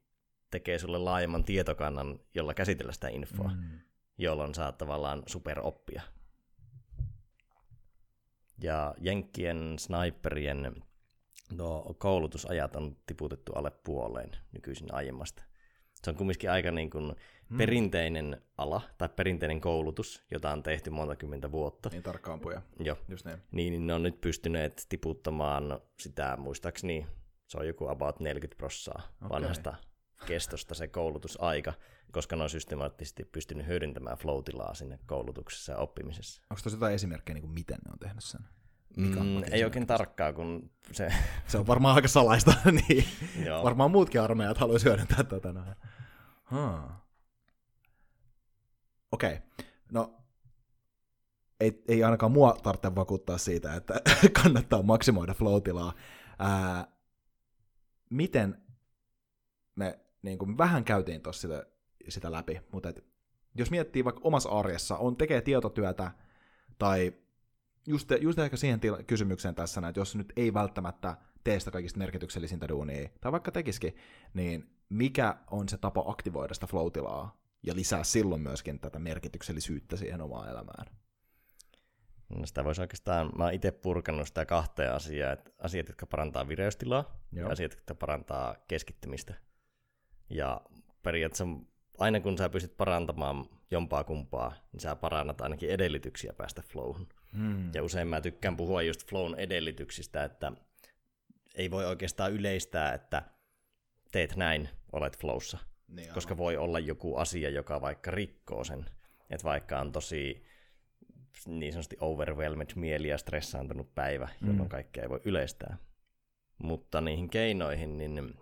[0.54, 3.80] tekee sulle laajemman tietokannan, jolla käsitellä sitä infoa, mm.
[4.18, 6.02] jolloin saat tavallaan superoppia.
[8.62, 10.82] Ja Jenkkien sniperien
[11.52, 15.42] no, koulutusajat on tiputettu alle puoleen nykyisin aiemmasta.
[15.94, 17.14] Se on kumminkin aika niin kuin
[17.48, 17.58] mm.
[17.58, 21.88] perinteinen ala tai perinteinen koulutus, jota on tehty monta kymmentä vuotta.
[21.88, 22.62] Niin tarkkaampuja.
[22.78, 22.96] Joo.
[23.08, 23.38] Just niin.
[23.52, 23.70] niin.
[23.70, 27.06] Niin ne on nyt pystyneet tiputtamaan sitä, muistaakseni
[27.46, 29.28] se on joku about 40 prossaa okay.
[29.30, 29.74] vanhasta
[30.26, 31.72] kestosta se koulutusaika,
[32.12, 36.42] koska ne on systemaattisesti pystynyt hyödyntämään flow sinne koulutuksessa ja oppimisessa.
[36.50, 38.40] Onko tosi jotain esimerkkejä, niin kuin miten ne on tehnyt sen?
[38.96, 41.12] Mikä on mm, ei oikein tarkkaa, kun se...
[41.46, 42.54] se on varmaan aika salaista,
[42.88, 43.04] niin
[43.44, 43.64] Joo.
[43.64, 45.52] varmaan muutkin armeijat haluaisi hyödyntää tätä.
[45.52, 45.74] Näin.
[46.50, 46.90] Huh.
[49.12, 49.66] Okei, okay.
[49.92, 50.24] no
[51.60, 53.94] ei, ei ainakaan mua tarvitse vakuuttaa siitä, että
[54.42, 55.62] kannattaa maksimoida flow
[56.38, 56.86] Ää,
[58.10, 58.63] miten
[60.24, 61.66] niin kuin vähän käytiin tuossa sitä,
[62.08, 63.04] sitä läpi, mutta et,
[63.54, 66.10] jos miettii vaikka omassa arjessa, on tekee tietotyötä
[66.78, 67.12] tai
[67.86, 71.98] just, just ehkä siihen tila- kysymykseen tässä, että jos nyt ei välttämättä tee sitä kaikista
[71.98, 73.96] merkityksellisintä duunia, tai vaikka tekisikin,
[74.34, 76.86] niin mikä on se tapa aktivoida sitä flow
[77.62, 80.86] ja lisää silloin myöskin tätä merkityksellisyyttä siihen omaan elämään?
[82.28, 86.48] No sitä voisi oikeastaan, mä oon itse purkanut sitä kahteen asiaa, että asiat, jotka parantaa
[86.48, 87.46] vireystilaa Joo.
[87.46, 89.34] ja asiat, jotka parantaa keskittymistä.
[90.34, 90.60] Ja
[91.02, 91.46] periaatteessa
[91.98, 97.08] aina kun sä pystyt parantamaan jompaa kumpaa, niin sä parannat ainakin edellytyksiä päästä flowhun.
[97.32, 97.70] Hmm.
[97.74, 100.52] Ja usein mä tykkään puhua just flown edellytyksistä, että
[101.54, 103.22] ei voi oikeastaan yleistää, että
[104.10, 105.58] teet näin, olet flowssa.
[105.88, 108.84] Niin koska voi olla joku asia, joka vaikka rikkoo sen.
[109.30, 110.44] Että vaikka on tosi
[111.46, 114.48] niin sanotusti overwhelmed mieli ja stressaantunut päivä, mm.
[114.48, 115.76] jolloin kaikkea ei voi yleistää.
[116.58, 118.34] Mutta niihin keinoihin, niin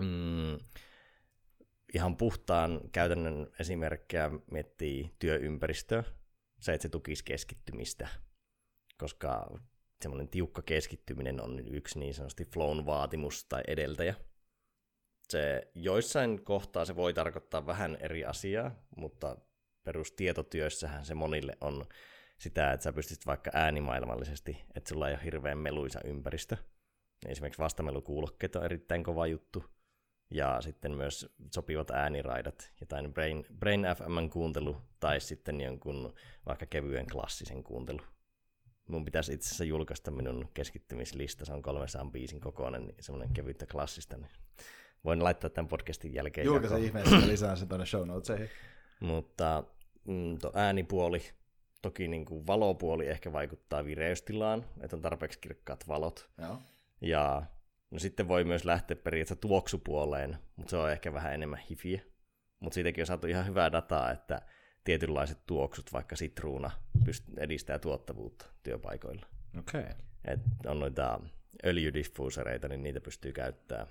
[0.00, 0.58] mm,
[1.94, 6.04] ihan puhtaan käytännön esimerkkejä miettii työympäristöä,
[6.60, 8.08] se, että se tukisi keskittymistä,
[8.98, 9.58] koska
[10.02, 14.14] semmoinen tiukka keskittyminen on yksi niin sanotusti flown vaatimus tai edeltäjä.
[15.28, 19.36] Se joissain kohtaa se voi tarkoittaa vähän eri asiaa, mutta
[19.84, 21.86] perustietotyössähän se monille on
[22.38, 26.56] sitä, että sä pystyt vaikka äänimaailmallisesti, että sulla ei ole hirveän meluisa ympäristö.
[27.28, 29.75] Esimerkiksi vastamelukuulokkeet on erittäin kova juttu.
[30.30, 36.14] Ja sitten myös sopivat ääniraidat, jotain Brain, Brain FM kuuntelu tai sitten jonkun
[36.46, 38.00] vaikka kevyen klassisen kuuntelu.
[38.88, 43.66] Mun pitäisi itse asiassa julkaista minun keskittymislista, se on 300 biisin kokoinen, niin semmoinen kevyttä
[43.66, 44.16] klassista.
[44.16, 44.30] Niin
[45.04, 46.44] voin laittaa tämän podcastin jälkeen.
[46.44, 48.50] Julkaise ihmeessä lisää sen tuonne show notesihin.
[49.00, 49.64] Mutta
[50.04, 51.22] mm, äänipuoli,
[51.82, 56.30] Toki niin kuin valopuoli ehkä vaikuttaa vireystilaan, että on tarpeeksi kirkkaat valot.
[56.38, 56.58] Joo.
[57.00, 57.42] Ja
[57.90, 62.00] no sitten voi myös lähteä periaatteessa tuoksupuoleen, mutta se on ehkä vähän enemmän hifiä.
[62.60, 64.42] Mutta siitäkin on saatu ihan hyvää dataa, että
[64.84, 66.70] tietynlaiset tuoksut, vaikka sitruuna,
[67.04, 69.26] pyst- edistää tuottavuutta työpaikoilla.
[69.58, 69.80] Okei.
[69.80, 69.92] Okay.
[70.24, 71.20] Et on noita
[71.64, 73.86] öljydiffuusereita, niin niitä pystyy käyttämään.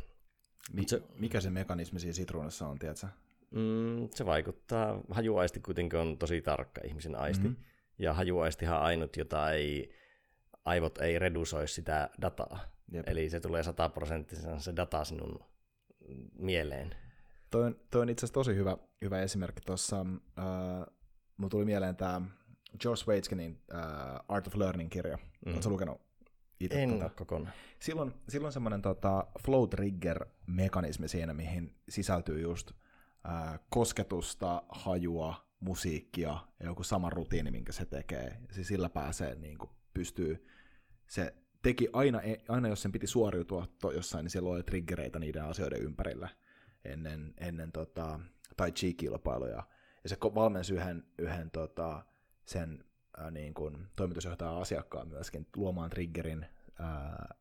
[0.74, 3.08] Mi- se, mikä se mekanismi siinä sitruunassa on, tiedätkö?
[3.52, 7.48] Mm, se vaikuttaa, hajuaisti kuitenkin on tosi tarkka ihmisen aisti.
[7.48, 7.64] Mm-hmm.
[8.00, 9.92] Ja hajuaistihan ainut, jota ei
[10.66, 12.60] aivot ei redusoi sitä dataa.
[12.92, 13.08] Jep.
[13.10, 15.40] Eli se tulee sataprosenttisena se data sinun
[16.34, 16.96] mieleen.
[17.50, 20.00] Toi on, toi on itse asiassa tosi hyvä, hyvä esimerkki tuossa.
[20.40, 20.46] Äh,
[21.38, 22.22] mulla tuli mieleen tämä
[22.80, 23.80] George Waitskinin äh,
[24.28, 25.18] Art of Learning-kirja.
[25.46, 25.52] Mm.
[25.54, 26.02] Oletko lukenut
[26.60, 27.10] itse En tätä?
[27.16, 27.54] kokonaan.
[27.80, 32.72] Silloin, silloin semmoinen tota, flow trigger-mekanismi siinä, mihin sisältyy just
[33.30, 38.38] äh, kosketusta, hajua, musiikkia ja joku sama rutiini, minkä se tekee.
[38.52, 40.48] Siis sillä pääsee, niin kuin, pystyy,
[41.08, 45.44] se teki aina, aina, jos sen piti suoriutua to, jossain, niin siellä oli triggereitä niiden
[45.44, 46.30] asioiden ympärillä
[46.86, 48.20] ennen, ennen tota,
[48.58, 49.64] tai chi-kilpailuja.
[50.04, 52.06] Ja se valmensi yhden, yhden tota,
[52.46, 52.84] sen
[53.18, 56.46] ää, niin kuin, toimitusjohtajan asiakkaan myöskin luomaan triggerin
[56.80, 57.36] ää,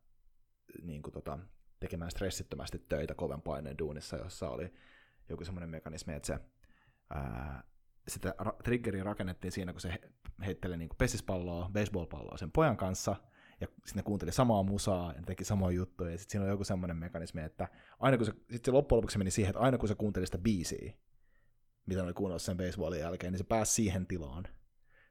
[0.81, 1.39] niin kuin, tota,
[1.79, 4.73] tekemään stressittömästi töitä koven paineen duunissa, jossa oli
[5.29, 6.39] joku semmoinen mekanismi, että se
[7.09, 7.63] ää,
[8.07, 10.11] sitä ra- triggeria rakennettiin siinä, kun se he-
[10.45, 13.15] heitteli niin pesispalloa, baseballpalloa sen pojan kanssa,
[13.61, 16.51] ja sitten ne kuunteli samaa musaa ja ne teki samoja juttuja, ja sitten siinä oli
[16.51, 17.67] joku semmoinen mekanismi, että
[17.99, 20.37] aina kun se, sit se loppujen lopuksi meni siihen, että aina kun se kuunteli sitä
[20.37, 20.93] biisiä,
[21.85, 24.47] mitä ne oli kuunnellut sen baseballin jälkeen, niin se pääsi siihen tilaan,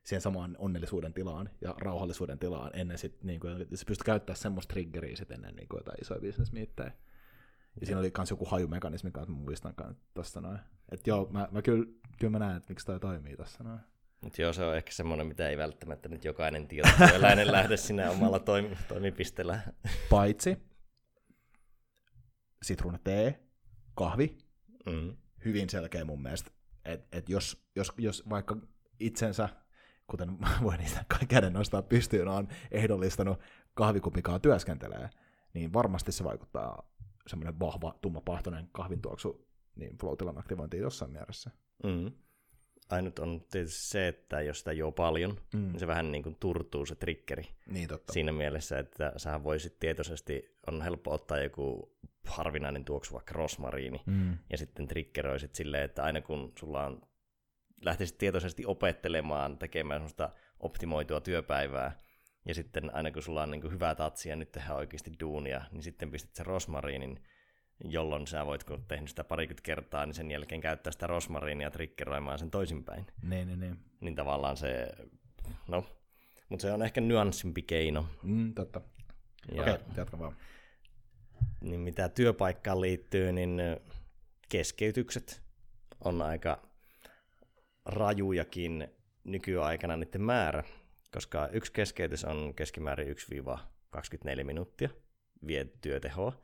[0.05, 4.73] siihen samaan onnellisuuden tilaan ja rauhallisuuden tilaan ennen sit, niin kuin, se pystyi käyttämään semmoista
[4.73, 6.93] triggeria sit ennen niin kuin jotain isoja businessmiittejä.
[7.81, 9.75] Ja siinä oli myös joku hajumekanismi, kanssa mä muistan
[10.15, 10.59] tuossa noin.
[10.93, 11.87] Että joo, mä, mä kyllä,
[12.19, 13.81] kyllä mä näen, että miksi toi toimii tässä noin.
[14.25, 18.39] Mutta joo, se on ehkä semmoinen, mitä ei välttämättä nyt jokainen tietotyöläinen lähde sinne omalla
[18.39, 19.61] toimi, toimipisteellä.
[20.11, 20.57] Paitsi
[22.63, 23.41] sitruunatee,
[23.95, 24.39] kahvi,
[24.87, 25.17] Mm.
[25.45, 26.51] hyvin selkeä mun mielestä.
[26.85, 28.57] Että et jos, jos, jos vaikka
[29.01, 29.49] itsensä,
[30.07, 33.41] kuten voi niistä käden nostaa pystyyn, on ehdollistanut
[33.75, 35.11] kahvikupikaa työskentelee,
[35.55, 36.91] niin varmasti se vaikuttaa
[37.27, 41.51] semmoinen vahva, tummapahtoinen kahvintuoksu niin flow aktivointiin jossain mielessä.
[41.85, 42.13] Mm.
[42.95, 45.61] Ainut on tietysti se, että jos sitä juo paljon, Mm.
[45.69, 47.45] niin se vähän niin kuin turtuu se triggeri.
[47.67, 48.13] Niin totta.
[48.13, 54.39] Siinä mielessä, että sähän voisit tietoisesti, on helppo ottaa joku harvinainen tuoksu, vaikka rosmariini, Mm.
[54.51, 57.03] ja sitten triggeroisit silleen, että aina kun sulla on,
[57.85, 60.31] lähtisit tietoisesti opettelemaan, tekemään semmoista
[60.61, 61.99] optimoitua työpäivää,
[62.49, 65.65] ja sitten aina kun sulla on niin kuin hyvä tatsi ja nyt tehdään oikeasti duunia,
[65.73, 67.21] niin sitten pistät sen rosmariinin,
[67.85, 72.39] jolloin sä voit, kun tehnyt sitä parikymmentä kertaa, niin sen jälkeen käyttää sitä rosmariinia triggeroimaan
[72.39, 73.07] sen toisinpäin.
[73.23, 73.79] Niin, niin, niin.
[74.01, 74.89] Niin tavallaan se,
[75.69, 75.85] no,
[76.49, 78.07] mutta se on ehkä nyanssimpi keino.
[78.23, 78.81] Mm, totta.
[79.53, 80.37] Ja, Okei, okay, jatka vaan.
[81.61, 83.61] niin mitä työpaikkaan liittyy, niin
[84.49, 85.43] keskeytykset
[86.05, 86.69] on aika
[87.85, 88.89] rajujakin
[89.25, 90.65] nykyaikana niiden määrä,
[91.13, 93.17] koska yksi keskeytys on keskimäärin
[93.97, 94.89] 1-24 minuuttia
[95.47, 96.44] vie työtehoa.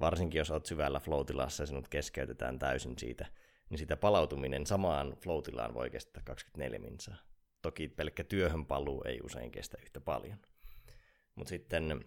[0.00, 1.26] Varsinkin jos olet syvällä flow
[1.60, 3.26] ja sinut keskeytetään täysin siitä,
[3.70, 5.42] niin sitä palautuminen samaan flow
[5.74, 7.16] voi kestää 24 minsaa.
[7.62, 10.38] Toki pelkkä työhön paluu ei usein kestä yhtä paljon.
[11.34, 12.04] Mutta sitten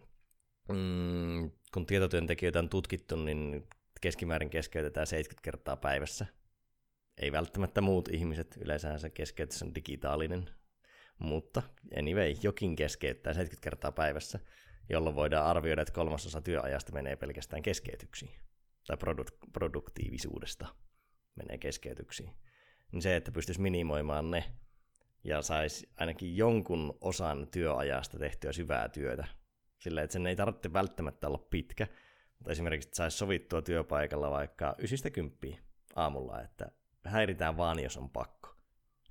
[0.69, 3.67] mm, kun tietotyöntekijöitä on tutkittu, niin
[4.01, 6.25] keskimäärin keskeytetään 70 kertaa päivässä.
[7.17, 10.49] Ei välttämättä muut ihmiset, yleensä se keskeytys on digitaalinen,
[11.19, 11.63] mutta
[11.97, 14.39] anyway, jokin keskeyttää 70 kertaa päivässä,
[14.89, 18.31] jolloin voidaan arvioida, että kolmasosa työajasta menee pelkästään keskeytyksiin,
[18.87, 20.67] tai produk- produktiivisuudesta
[21.35, 22.33] menee keskeytyksiin.
[22.91, 24.43] Niin se, että pystyisi minimoimaan ne,
[25.23, 29.27] ja saisi ainakin jonkun osan työajasta tehtyä syvää työtä,
[29.79, 31.87] sillä että sen ei tarvitse välttämättä olla pitkä,
[32.39, 34.75] mutta esimerkiksi että saisi sovittua työpaikalla vaikka
[35.51, 35.57] 9-10
[35.95, 36.71] aamulla, että
[37.05, 38.49] häiritään vaan, jos on pakko.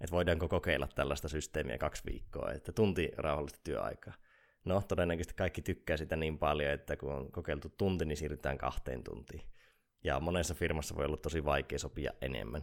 [0.01, 4.15] Että voidaanko kokeilla tällaista systeemiä kaksi viikkoa, että tunti rauhallista työaikaa.
[4.65, 9.05] No, todennäköisesti kaikki tykkää sitä niin paljon, että kun on kokeiltu tunti, niin siirrytään kahteen
[9.05, 9.43] tuntiin.
[10.05, 12.63] Ja monessa firmassa voi olla tosi vaikea sopia enemmän.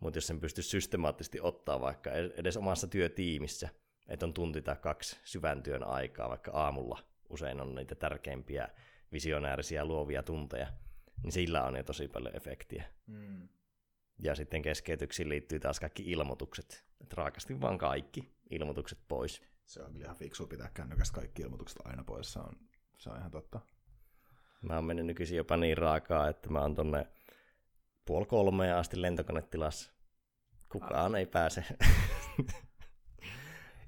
[0.00, 3.68] Mutta jos sen pystyisi systemaattisesti ottaa vaikka edes omassa työtiimissä,
[4.08, 6.98] että on tunti tai kaksi syvän työn aikaa, vaikka aamulla
[7.28, 8.68] usein on niitä tärkeimpiä
[9.12, 10.66] visionäärisiä luovia tunteja,
[11.22, 12.84] niin sillä on jo tosi paljon efektiä.
[13.06, 13.48] Mm.
[14.18, 16.84] Ja sitten keskeytyksiin liittyy taas kaikki ilmoitukset.
[17.00, 19.42] Että raakasti vaan kaikki ilmoitukset pois.
[19.68, 22.52] Se on kyllä ihan fiksu pitää kännykästä kaikki ilmoitukset aina pois, se on,
[22.98, 23.60] se on ihan totta.
[24.62, 27.06] Mä oon mennyt nykyisin jopa niin raakaa, että mä oon tonne
[28.04, 29.92] puoli kolmeen asti lentokonetilassa.
[30.68, 31.64] Kukaan ei pääse.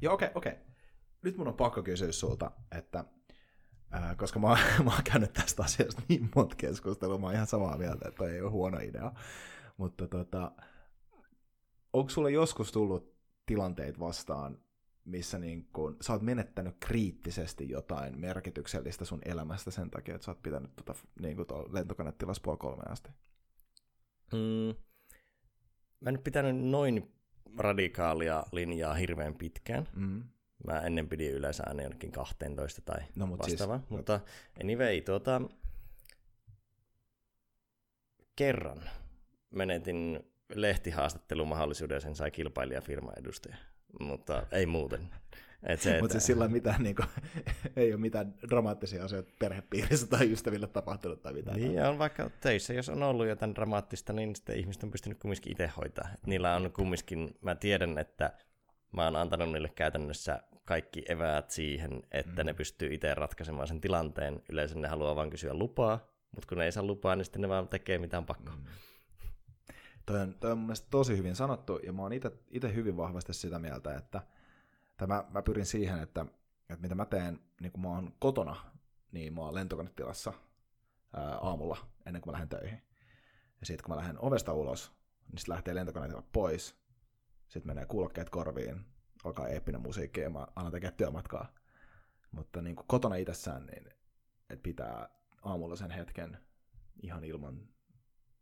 [0.03, 0.53] Joo, okei, okay, okei.
[0.53, 0.65] Okay.
[1.23, 3.05] Nyt mun on pakko kysyä sulta, että
[3.91, 4.49] ää, koska mä,
[4.85, 8.41] mä oon käynyt tästä asiasta niin monta keskustelua, mä oon ihan samaa mieltä, että ei
[8.41, 9.13] ole huono idea.
[9.77, 10.53] Mutta tota,
[11.93, 13.15] onko sulle joskus tullut
[13.47, 14.59] tilanteita vastaan,
[15.05, 20.31] missä niin kun, sä oot menettänyt kriittisesti jotain merkityksellistä sun elämästä sen takia, että sä
[20.31, 23.11] oot pitänyt tota, niin kuin lentokonetilassa puoli kolme asti?
[24.33, 24.75] Mm.
[26.01, 27.13] Mä en nyt pitänyt noin
[27.59, 30.23] radikaalia linjaa hirveän pitkään, Mm.
[30.67, 33.81] Mä ennen pidin yleensä aina jonnekin 12 tai No, mut siis- vastaava.
[33.89, 34.21] Mutta
[34.61, 35.41] anyway, tuota,
[38.37, 38.91] kerran
[39.51, 40.21] menetin
[40.55, 43.57] lehtihaastattelumahdollisuuden ja sen sai kilpailijafirman edustaja.
[44.01, 45.09] Mutta ei muuten.
[45.63, 47.03] Et se, Mutta että- siis sillä mitä niinku,
[47.77, 51.57] ei ole mitään dramaattisia asioita perhepiirissä tai ystäville tapahtunut tai mitään.
[51.57, 55.53] Niin on vaikka töissä, jos on ollut jotain dramaattista, niin sitten ihmiset on pystynyt kumminkin
[55.53, 56.09] itse hoitaa.
[56.15, 58.33] Et niillä on kumminkin, mä tiedän, että
[58.93, 62.47] mä oon antanut niille käytännössä kaikki eväät siihen, että mm.
[62.47, 64.43] ne pystyy itse ratkaisemaan sen tilanteen.
[64.49, 67.49] Yleensä ne haluaa vain kysyä lupaa, mutta kun ne ei saa lupaa, niin sitten ne
[67.49, 68.57] vaan tekee mitään pakkoa.
[68.57, 68.65] Mm.
[70.11, 72.13] Toi on, toi on mun mielestä tosi hyvin sanottu, ja mä oon
[72.51, 74.23] itse hyvin vahvasti sitä mieltä, että
[74.97, 76.27] tai mä, pyrin siihen, että,
[76.69, 78.57] että mitä mä teen, niin kun mä oon kotona,
[79.13, 80.33] niin mä oon lentokonetilassa
[81.13, 82.83] ää, aamulla, ennen kuin mä lähden töihin.
[83.61, 84.93] Ja sitten kun mä lähden ovesta ulos,
[85.29, 86.77] niin sitten lähtee lentokonetila pois,
[87.49, 88.85] sitten menee kuulokkeet korviin,
[89.25, 91.53] alkaa eeppinen musiikki ja mä alan tekemään työmatkaa.
[92.31, 93.87] Mutta niin kuin kotona itsessään, niin
[94.51, 95.09] että pitää
[95.43, 96.39] aamulla sen hetken
[97.03, 97.69] ihan ilman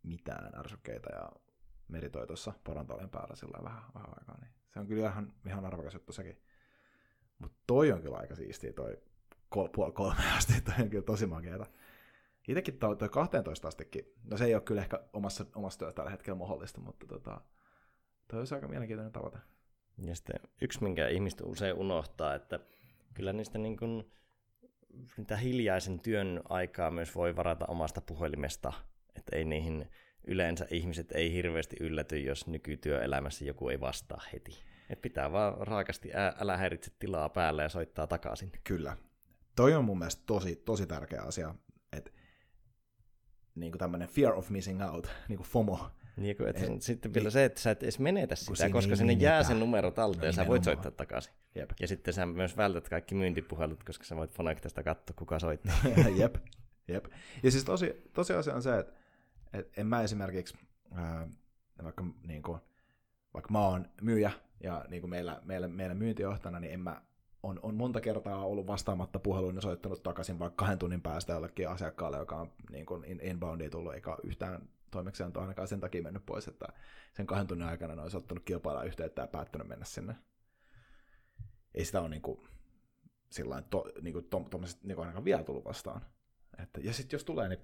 [0.02, 1.32] mitään ärsykkeitä ja
[1.88, 4.38] meditoi tuossa parantolen päällä sillä vähän, vähän aikaa.
[4.40, 6.42] Niin se on kyllä ihan, ihan arvokas juttu sekin.
[7.38, 8.98] Mutta toi on kyllä aika siistiä, toi
[9.48, 11.66] kol, puoli kolme asti, toi on kyllä tosi makeeta.
[12.48, 16.10] Itsekin toi, toi 12 astekin, no se ei ole kyllä ehkä omassa, omassa työssä tällä
[16.10, 17.40] hetkellä mahdollista, mutta tota,
[18.28, 19.38] toi olisi aika mielenkiintoinen tavoite.
[19.98, 22.60] Ja sitten yksi, minkä ihmiset usein unohtaa, että
[23.14, 24.12] kyllä niistä niin kuin,
[25.16, 28.72] niitä hiljaisen työn aikaa myös voi varata omasta puhelimesta,
[29.16, 29.90] että ei niihin
[30.28, 34.58] yleensä ihmiset ei hirveästi ylläty, jos nykytyöelämässä joku ei vastaa heti.
[34.90, 38.52] Et pitää vaan raakasti ää, älä häiritse tilaa päälle ja soittaa takaisin.
[38.64, 38.96] Kyllä.
[39.56, 41.54] Toi on mun mielestä tosi, tosi tärkeä asia,
[41.92, 42.10] että
[43.54, 45.90] niin tämmöinen fear of missing out, niin kuin FOMO.
[46.16, 49.12] Niin, kun, että Et- sitten vielä se, että sä et edes menetä sitä, koska sinne
[49.12, 49.48] jää menetä.
[49.48, 51.32] se numero talteen No ja sä voit soittaa takaisin.
[51.54, 51.70] Jep.
[51.80, 55.74] Ja sitten sä myös vältät kaikki myyntipuhelut, koska sä voit Fonectasta katsoa, kuka soittaa.
[56.20, 56.36] jep,
[56.88, 57.04] jep.
[57.42, 58.92] Ja siis tosi, tosiasia on se, että,
[59.52, 60.58] että en mä esimerkiksi,
[60.92, 61.28] ää,
[61.82, 62.60] vaikka, niin kuin,
[63.34, 64.30] vaikka mä oon myyjä
[64.60, 67.02] ja niin kuin meillä, meillä, meillä myyntijohtajana, niin en mä,
[67.42, 71.68] on, on monta kertaa ollut vastaamatta puheluun ja soittanut takaisin vaikka kahden tunnin päästä jollekin
[71.68, 76.26] asiakkaalle, joka on niin kuin in, inboundia tullut, eikä yhtään toimeksiantoa ainakaan sen takia mennyt
[76.26, 76.66] pois, että
[77.12, 80.14] sen kahden tunnin aikana ne olisi ottanut kilpailla yhteyttä ja päättänyt mennä sinne.
[81.74, 82.40] Ei sitä ole niin kuin,
[83.30, 86.00] sillain to, niin kuin, to, tommoset, niin kuin ainakaan vielä tullut vastaan.
[86.62, 87.60] Että, ja sitten jos tulee, niin,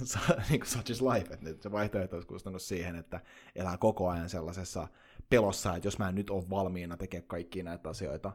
[0.50, 3.20] niin kuin such is life, että nyt se vaihtoehto olisi kustannut siihen, että
[3.54, 4.88] elää koko ajan sellaisessa
[5.30, 8.32] pelossa, että jos mä en nyt ole valmiina tekemään kaikkia näitä asioita,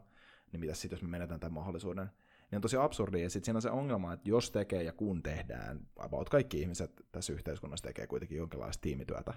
[0.51, 2.09] niin mitä sitten, jos mä menetän tämän mahdollisuuden.
[2.51, 5.23] Niin on tosi absurdia, ja sitten siinä on se ongelma, että jos tekee ja kun
[5.23, 9.33] tehdään, about kaikki ihmiset tässä yhteiskunnassa tekee kuitenkin jonkinlaista tiimityötä,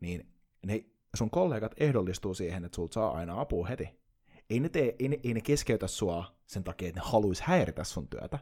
[0.00, 0.32] niin
[0.66, 0.84] ne
[1.14, 3.88] sun kollegat ehdollistuu siihen, että sulta saa aina apua heti.
[4.50, 7.84] Ei ne, tee, ei, ne, ei ne keskeytä sua sen takia, että ne haluaisi häiritä
[7.84, 8.38] sun työtä,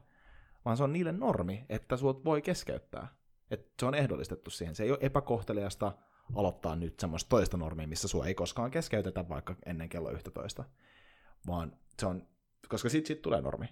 [0.64, 3.08] vaan se on niille normi, että sut voi keskeyttää.
[3.50, 4.74] Et se on ehdollistettu siihen.
[4.74, 5.92] Se ei ole epäkohteliasta
[6.34, 10.64] aloittaa nyt semmoista toista normia, missä sua ei koskaan keskeytetä vaikka ennen kello 11,
[11.46, 12.26] vaan se on,
[12.68, 13.66] koska sit, sit tulee normi.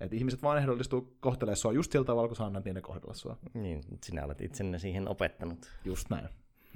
[0.00, 3.38] Et ihmiset vaan ehdollistuu kohtelemaan sua just sillä tavalla, kun sä annat niiden kohdella sua.
[3.54, 5.70] niin, sinä olet itsenne siihen opettanut.
[5.84, 6.28] Just näin.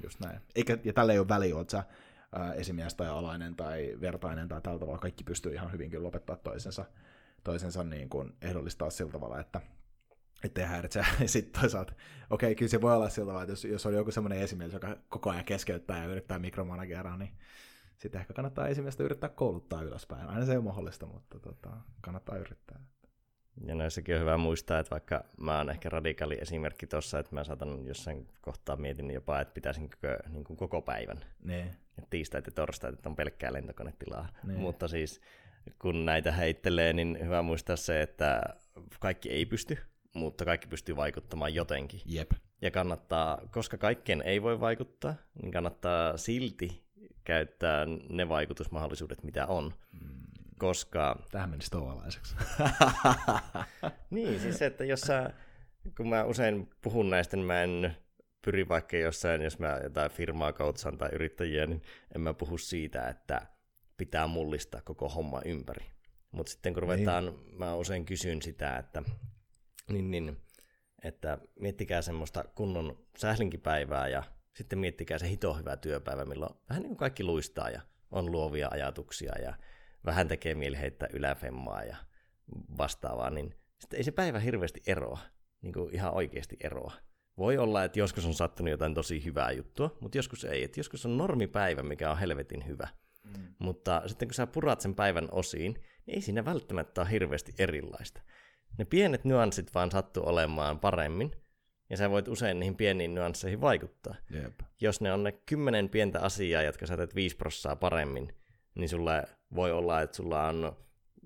[0.03, 0.39] Just näin.
[0.55, 1.83] Eikä, ja tällä ei ole väliä, oot sä
[2.31, 4.99] ää, esimies tai alainen tai vertainen tai tällä tavalla.
[4.99, 6.85] Kaikki pystyy ihan hyvin kyllä lopettaa toisensa,
[7.43, 9.61] toisensa niin kuin ehdollistaa sillä tavalla, että
[10.43, 10.99] ettei häiritse.
[11.21, 11.93] Ja sitten toisaalta,
[12.29, 14.73] okei, okay, kyllä se voi olla sillä tavalla, että jos, jos on joku semmoinen esimies,
[14.73, 17.31] joka koko ajan keskeyttää ja yrittää mikromanageraa, niin
[17.97, 20.27] sitten ehkä kannattaa esimiestä yrittää kouluttaa ylöspäin.
[20.27, 21.69] Aina se ei ole mahdollista, mutta tota,
[22.01, 22.79] kannattaa yrittää.
[23.65, 27.43] Ja näissäkin on hyvä muistaa, että vaikka mä oon ehkä radikaali esimerkki tuossa, että mä
[27.43, 31.19] saatan jossain kohtaa mietin jopa, että pitäisinkö niin kuin koko päivän.
[31.43, 31.65] Niin.
[31.97, 34.29] Et tiistait ja torstait, että on pelkkää lentokonetilaa.
[34.43, 34.59] Niin.
[34.59, 35.21] Mutta siis
[35.79, 38.41] kun näitä heittelee, niin hyvä muistaa se, että
[38.99, 39.77] kaikki ei pysty,
[40.13, 42.01] mutta kaikki pystyy vaikuttamaan jotenkin.
[42.05, 42.31] Jep.
[42.61, 46.83] Ja kannattaa, koska kaikkeen ei voi vaikuttaa, niin kannattaa silti
[47.23, 49.73] käyttää ne vaikutusmahdollisuudet, mitä on.
[50.59, 52.35] Koska Tähän meni stoalaiseksi.
[54.09, 55.33] Niin, siis se, että jos sä,
[55.97, 57.97] kun mä usein puhun näistä, niin mä en
[58.41, 61.81] pyri vaikka jossain, jos mä jotain firmaa kautsaan tai yrittäjiä, niin
[62.15, 63.41] en mä puhu siitä, että
[64.01, 65.85] pitää mullistaa koko homma ympäri.
[66.31, 67.57] Mutta sitten kun ruvetaan, niin.
[67.57, 69.03] mä usein kysyn sitä, että,
[69.91, 70.37] niin, niin,
[71.03, 74.23] että miettikää semmoista kunnon sählinkipäivää ja
[74.55, 77.81] sitten miettikää se hito hyvä työpäivä, milloin vähän niin kuin kaikki luistaa ja
[78.11, 79.53] on luovia ajatuksia ja
[80.05, 81.97] vähän tekee mieli heittää yläfemmaa ja
[82.77, 85.19] vastaavaa, niin sitten ei se päivä hirveästi eroa,
[85.61, 86.93] niin kuin ihan oikeasti eroa.
[87.37, 90.63] Voi olla, että joskus on sattunut jotain tosi hyvää juttua, mutta joskus ei.
[90.63, 92.87] Että joskus on normipäivä, mikä on helvetin hyvä.
[93.23, 93.55] Mm.
[93.59, 98.21] Mutta sitten kun sä purat sen päivän osiin, niin ei siinä välttämättä ole hirveästi erilaista.
[98.77, 101.31] Ne pienet nyanssit vaan sattuu olemaan paremmin,
[101.89, 104.15] ja sä voit usein niihin pieniin nyansseihin vaikuttaa.
[104.29, 104.59] Jep.
[104.81, 108.35] Jos ne on ne kymmenen pientä asiaa, jotka sä teet viisi prossaa paremmin,
[108.75, 109.23] niin sulla
[109.55, 110.77] voi olla, että sulla on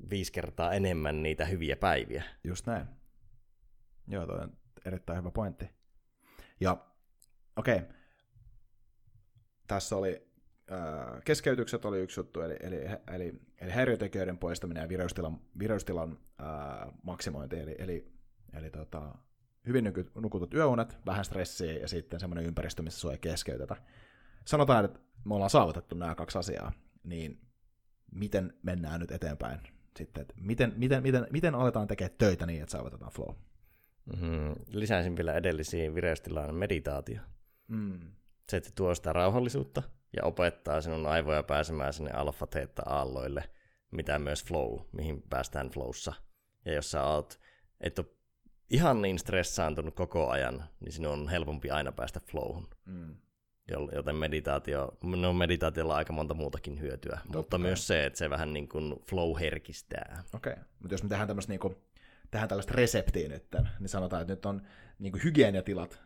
[0.10, 2.24] viisi kertaa enemmän niitä hyviä päiviä.
[2.44, 2.86] Just näin.
[4.08, 5.70] Joo, toi on erittäin hyvä pointti.
[6.60, 6.86] Ja
[7.56, 7.88] okei, okay.
[9.68, 10.28] tässä oli
[11.26, 17.60] keskeytykset oli yksi juttu, eli, eli, eli, eli häiriötekijöiden poistaminen ja vireystilan, vireystilan äh, maksimointi,
[17.60, 18.12] eli, eli,
[18.54, 19.16] eli tota,
[19.68, 23.76] hyvin nukutut yöunet, vähän stressiä ja sitten semmoinen ympäristö, missä sua ei keskeytetä.
[24.46, 26.72] Sanotaan, että me ollaan saavutettu nämä kaksi asiaa,
[27.04, 27.42] niin
[28.12, 29.60] miten mennään nyt eteenpäin
[29.98, 33.36] sitten, että miten, miten, miten, miten aletaan tekemään töitä niin, että saavutetaan flow?
[34.06, 34.56] Mm-hmm.
[34.68, 37.22] Lisäisin vielä edellisiin vireystilaan meditaatio.
[37.68, 38.00] Mm.
[38.50, 39.84] Se, että tuo sitä rauhallisuutta
[40.16, 42.48] ja opettaa sinun aivoja pääsemään sinne alfa
[42.86, 43.44] aalloille
[43.96, 46.14] mitä myös flow, mihin päästään flowssa.
[46.66, 47.40] Ja jos sä oot,
[47.82, 48.08] et ole
[48.70, 52.68] ihan niin stressaantunut koko ajan, niin sinun on helpompi aina päästä flowhun.
[52.86, 53.16] Mm.
[53.92, 57.64] Joten meditaatio, no meditaatiolla on aika monta muutakin hyötyä, Totta mutta kai.
[57.64, 60.24] myös se, että se vähän niin kuin flow herkistää.
[60.34, 60.64] Okei, okay.
[60.80, 61.76] mutta jos me tehdään tämmöistä niin kuin,
[62.32, 63.46] tehdään tällaista reseptiä nyt,
[63.80, 64.62] niin sanotaan, että nyt on
[65.00, 66.02] niin kuin hygieniatilat,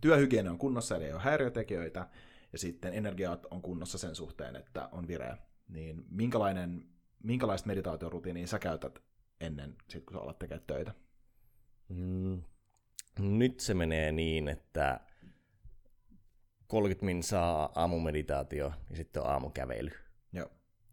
[0.00, 2.08] työhygienia on kunnossa, eli ei ole häiriötekijöitä,
[2.52, 5.36] ja sitten energiat on kunnossa sen suhteen, että on vireä.
[5.68, 6.84] Niin minkälainen,
[7.22, 9.02] minkälaista meditaatiorutiinia sä käytät
[9.40, 10.94] ennen, sit kun sä alat tekemään töitä?
[11.88, 12.42] Mm,
[13.18, 15.00] nyt se menee niin, että
[16.66, 19.90] 30 min saa aamumeditaatio ja sitten on aamukävely.
[20.32, 20.50] Joo.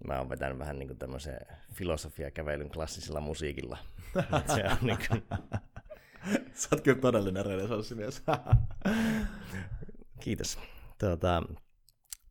[0.07, 1.39] Mä oon vetänyt vähän niin kuin tämmöisen
[1.73, 3.77] filosofiakävelyn klassisella musiikilla.
[4.55, 5.23] se on niin kuin...
[6.53, 8.23] Sä oot kyllä todellinen renesanssimies.
[10.19, 10.59] Kiitos.
[10.97, 11.43] Tuota,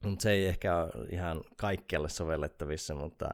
[0.05, 3.31] mutta se ei ehkä ole ihan kaikkialle sovellettavissa, mutta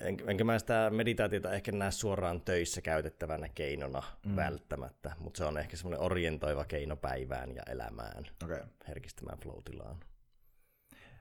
[0.00, 4.36] en, enkä mä sitä meditaatiota ehkä näe suoraan töissä käytettävänä keinona mm.
[4.36, 8.62] välttämättä, mutta se on ehkä semmoinen orientoiva keino päivään ja elämään, okay.
[8.88, 9.96] herkistämään flow-tilaan.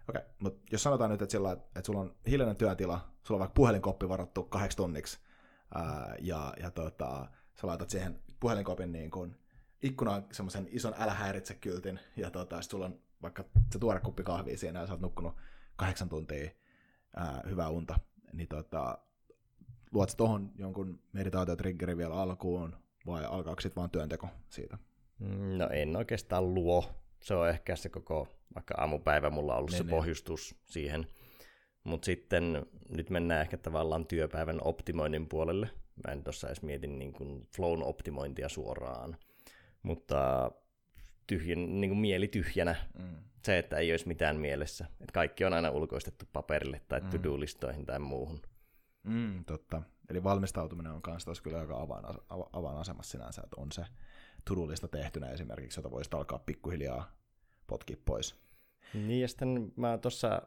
[0.09, 0.21] Okei, okay.
[0.39, 4.09] mutta jos sanotaan nyt, että, sillä, että sulla on hiljainen työtila, sulla on vaikka puhelinkoppi
[4.09, 5.19] varattu kahdeksi tunniksi,
[5.75, 7.27] ää, ja, ja tota,
[7.61, 9.35] sä laitat siihen puhelinkopin niin kuin
[9.81, 14.57] ikkunaan semmoisen ison älä häiritse kyltin, ja tota, sulla on vaikka se tuore kuppi kahvia
[14.57, 15.35] siinä, ja sä oot nukkunut
[15.75, 16.49] kahdeksan tuntia
[17.15, 17.99] ää, hyvää unta,
[18.33, 18.97] niin tota,
[19.91, 24.77] luot sä tohon jonkun meditaatiotriggerin vielä alkuun, vai alkaako sitten vaan työnteko siitä?
[25.19, 26.85] Mm, no en oikeastaan luo.
[27.19, 29.89] Se on ehkä se koko, vaikka aamupäivä mulla on ollut niin, se niin.
[29.89, 31.07] pohjustus siihen.
[31.83, 35.69] Mutta sitten nyt mennään ehkä tavallaan työpäivän optimoinnin puolelle.
[36.07, 39.17] Mä en tuossa edes mietin niin kuin flown optimointia suoraan.
[39.83, 40.51] Mutta
[41.27, 42.75] tyhjän, niin kuin mieli tyhjänä.
[42.99, 43.15] Mm.
[43.43, 44.85] Se, että ei olisi mitään mielessä.
[45.01, 47.09] Että kaikki on aina ulkoistettu paperille tai mm.
[47.09, 48.41] to-do-listoihin tai muuhun.
[49.03, 49.81] Mm, totta.
[50.09, 51.87] Eli valmistautuminen on myös tuossa kyllä aika
[52.53, 53.85] avainasemassa sinänsä, että on se
[54.45, 57.15] to tehtynä esimerkiksi, jota voisi alkaa pikkuhiljaa
[57.67, 58.35] potkia pois.
[58.93, 60.41] Niin ja sitten mä tuossa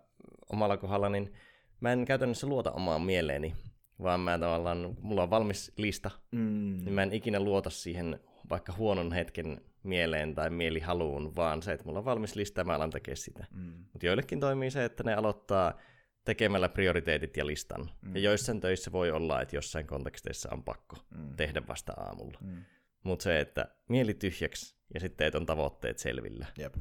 [0.52, 1.32] omalla kohdalla, niin
[1.80, 3.54] mä en käytännössä luota omaan mieleeni,
[4.02, 6.78] vaan mä tavallaan, mulla on valmis lista, mm.
[6.84, 8.20] niin mä en ikinä luota siihen
[8.50, 12.74] vaikka huonon hetken mieleen tai mielihaluun, vaan se, että mulla on valmis lista ja mä
[12.74, 13.46] alan tekemään sitä.
[13.50, 13.84] Mm.
[13.92, 15.80] Mutta joillekin toimii se, että ne aloittaa
[16.24, 17.90] tekemällä prioriteetit ja listan.
[18.02, 18.14] Mm.
[18.14, 21.36] Ja joissain töissä voi olla, että jossain konteksteissa on pakko mm.
[21.36, 22.38] tehdä vasta aamulla.
[22.40, 22.64] Mm.
[23.04, 26.46] Mutta se, että mieli tyhjäksi ja sitten teet on tavoitteet selvillä.
[26.58, 26.74] Jep.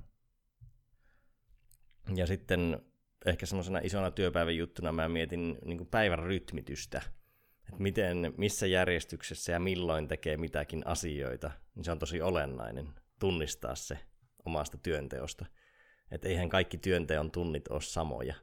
[2.15, 2.79] Ja sitten
[3.25, 7.01] ehkä semmoisena isona työpäivän juttuna mä mietin niin päivän rytmitystä
[7.79, 12.87] miten, missä järjestyksessä ja milloin tekee mitäkin asioita, niin se on tosi olennainen
[13.19, 13.99] tunnistaa se
[14.45, 15.45] omasta työnteosta.
[16.11, 18.35] Että eihän kaikki työnteon tunnit ole samoja.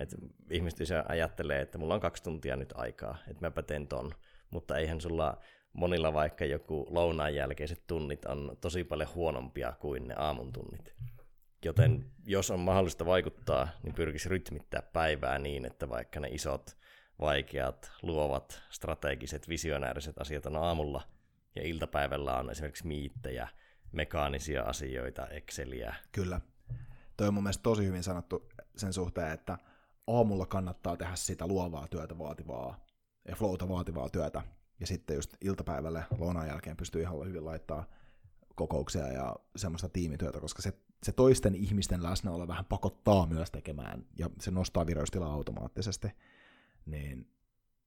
[0.00, 0.14] Et
[0.50, 4.14] ihmiset ajattelee, että mulla on kaksi tuntia nyt aikaa, että mäpä teen ton.
[4.50, 5.40] Mutta eihän sulla
[5.72, 10.94] monilla vaikka joku lounaan jälkeiset tunnit on tosi paljon huonompia kuin ne aamun tunnit.
[11.64, 16.76] Joten jos on mahdollista vaikuttaa, niin pyrkisi rytmittää päivää niin, että vaikka ne isot
[17.20, 21.02] vaikeat, luovat, strategiset, visionääriset asiat on aamulla
[21.56, 23.48] ja iltapäivällä on esimerkiksi miittejä,
[23.92, 25.94] mekaanisia asioita, Exceliä.
[26.12, 26.40] Kyllä.
[27.16, 29.58] Toi on mun mielestä tosi hyvin sanottu sen suhteen, että
[30.06, 32.86] aamulla kannattaa tehdä sitä luovaa työtä vaativaa
[33.28, 34.42] ja flowta vaativaa työtä.
[34.80, 37.86] Ja sitten just iltapäivälle lounaan jälkeen pystyy ihan hyvin laittaa
[38.54, 44.30] kokouksia ja semmoista tiimityötä, koska se, se toisten ihmisten läsnäolo vähän pakottaa myös tekemään ja
[44.40, 46.08] se nostaa vireystilaa automaattisesti
[46.86, 47.34] niin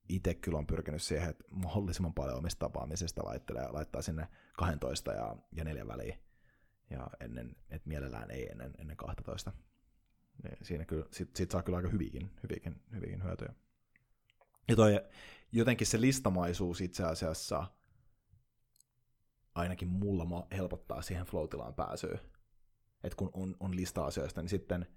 [0.09, 4.27] itse kyllä on pyrkinyt siihen, että mahdollisimman paljon omista tapaamisista laittelee, laittaa sinne
[4.57, 6.19] 12 ja, ja 4 väliin.
[6.89, 9.51] Ja ennen, että mielellään ei ennen, ennen 12.
[10.43, 13.53] Niin siinä kyllä, sit, sit saa kyllä aika hyvinkin, hyvinkin, hyvinkin hyötyjä.
[14.67, 15.01] Ja toi,
[15.51, 17.67] jotenkin se listamaisuus itse asiassa
[19.55, 22.19] ainakin mulla helpottaa siihen flow pääsyä.
[23.03, 24.87] Et kun on, on lista asioista, niin sitten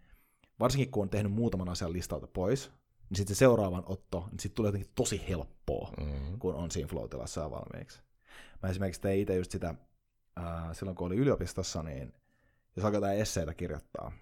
[0.61, 2.71] varsinkin kun on tehnyt muutaman asian listalta pois,
[3.11, 6.39] niin sitten se seuraavan otto, niin sitten tulee jotenkin tosi helppoa, mm-hmm.
[6.39, 7.11] kun on siinä flow
[7.51, 8.03] valmiiksi.
[8.63, 9.75] Mä esimerkiksi tein itse just sitä,
[10.37, 12.13] ää, silloin kun oli yliopistossa, niin
[12.77, 14.13] jos alkaa jotain esseitä kirjoittaa,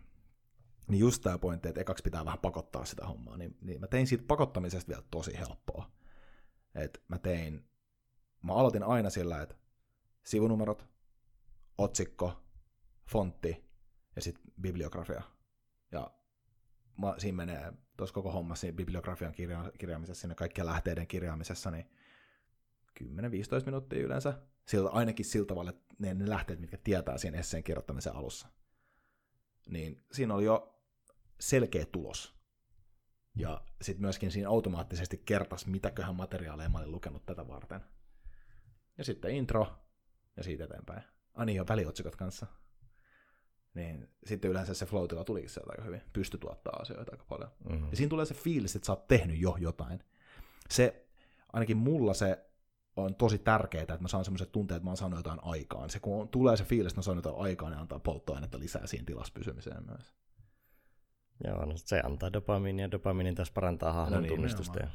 [0.88, 4.06] niin just tämä pointti, että ekaksi pitää vähän pakottaa sitä hommaa, niin, niin mä tein
[4.06, 5.90] siitä pakottamisesta vielä tosi helppoa.
[6.74, 7.70] Et mä tein,
[8.42, 9.54] mä aloitin aina sillä, että
[10.26, 10.88] sivunumerot,
[11.78, 12.42] otsikko,
[13.10, 13.64] fontti
[14.16, 15.22] ja sitten bibliografia.
[15.92, 16.10] Ja
[16.98, 21.90] mä, siinä menee tuossa koko hommassa siinä bibliografian kirja- kirjaamisessa, sinne kaikkien lähteiden kirjaamisessa, niin
[23.00, 23.04] 10-15
[23.66, 24.38] minuuttia yleensä.
[24.66, 28.48] Siltä, ainakin sillä tavalla, että ne, ne lähteet, mitkä tietää siinä esseen kirjoittamisen alussa.
[29.68, 30.80] Niin siinä oli jo
[31.40, 32.34] selkeä tulos.
[33.36, 37.80] Ja sitten myöskin siinä automaattisesti kertas, mitäköhän materiaaleja mä olin lukenut tätä varten.
[38.98, 39.66] Ja sitten intro,
[40.36, 41.02] ja siitä eteenpäin.
[41.34, 42.46] Ani niin, jo väliotsikot kanssa.
[43.78, 46.02] Niin sitten yleensä se flow tulikin sieltä aika hyvin.
[46.12, 47.50] Pysty tuottaa asioita aika paljon.
[47.70, 47.90] Mm-hmm.
[47.90, 50.04] Ja siinä tulee se fiilis, että sä oot tehnyt jo jotain.
[50.70, 51.06] Se,
[51.52, 52.44] ainakin mulla se
[52.96, 55.90] on tosi tärkeää, että mä saan semmoiset tunteet, että mä oon saanut jotain aikaan.
[55.90, 59.04] Se kun tulee se fiilis, että mä saan jotain aikaan, niin antaa polttoainetta lisää siinä
[59.04, 60.14] tilassa pysymiseen myös.
[61.44, 64.78] Joo, no se antaa dopamiinia ja dopamiini taas parantaa hahmon no niin, tunnistusta.
[64.78, 64.88] Ja...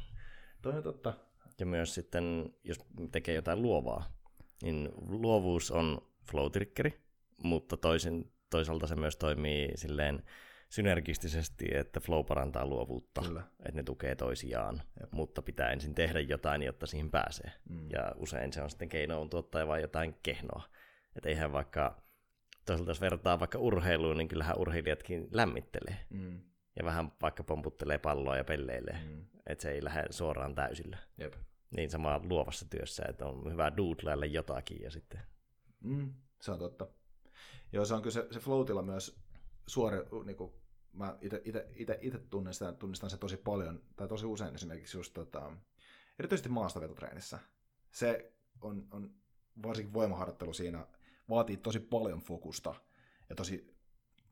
[0.62, 1.14] Toi on totta.
[1.60, 2.78] Ja myös sitten, jos
[3.12, 4.04] tekee jotain luovaa,
[4.62, 6.46] niin luovuus on flow
[7.42, 10.22] mutta toisin, toisaalta se myös toimii silleen
[10.68, 13.42] synergistisesti, että flow parantaa luovuutta, Kyllä.
[13.58, 15.12] että ne tukee toisiaan, Jep.
[15.12, 17.52] mutta pitää ensin tehdä jotain, jotta siihen pääsee.
[17.68, 17.90] Mm.
[17.90, 20.62] Ja usein se on sitten keinoon tuottaa vain jotain kehnoa.
[21.16, 22.02] Että eihän vaikka,
[22.66, 25.96] toisaalta jos vertaa vaikka urheiluun, niin kyllähän urheilijatkin lämmittelee.
[26.10, 26.40] Mm.
[26.76, 28.98] Ja vähän vaikka pomputtelee palloa ja pelleilee.
[29.04, 29.26] Mm.
[29.46, 30.98] Että se ei lähde suoraan täysillä.
[31.18, 31.34] Jep.
[31.76, 35.20] Niin sama luovassa työssä, että on hyvä doodlailla jotakin ja sitten...
[35.80, 37.03] Mm, se on totta.
[37.74, 39.20] Joo, se on kyllä se, se floatilla myös
[39.66, 40.52] suori, niin kuin,
[40.92, 41.16] mä
[42.00, 45.56] itse tunnistan, tunnistan se tosi paljon, tai tosi usein esimerkiksi just tota,
[46.18, 47.38] erityisesti maastavetotreenissä.
[47.90, 49.14] Se on, on
[49.62, 50.86] varsinkin voimaharjoittelu siinä,
[51.28, 52.74] vaatii tosi paljon fokusta,
[53.28, 53.76] ja tosi,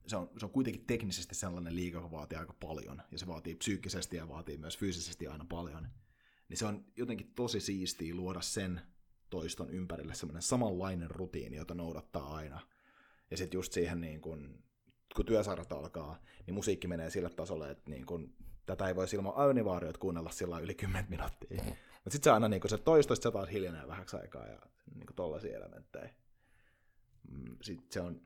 [0.06, 3.54] se on, se on kuitenkin teknisesti sellainen liike, joka vaatii aika paljon, ja se vaatii
[3.54, 5.88] psyykkisesti ja vaatii myös fyysisesti aina paljon
[6.52, 8.80] niin se on jotenkin tosi siistiä luoda sen
[9.30, 12.60] toiston ympärille semmoinen samanlainen rutiini, jota noudattaa aina.
[13.32, 14.62] Ja sitten just siihen, niin kun,
[15.16, 18.34] kun työsarjat alkaa, niin musiikki menee sille tasolle, että niin kun,
[18.66, 21.62] tätä ei voi ilman aunivaarioita kuunnella sillä yli 10 minuuttia.
[21.62, 21.68] Mm.
[21.68, 24.58] Mutta sitten se aina niin se toisto, se taas hiljenee vähäksi aikaa ja
[24.94, 26.10] niin tollaisia elementtejä.
[27.30, 28.20] Mm, sitten se on,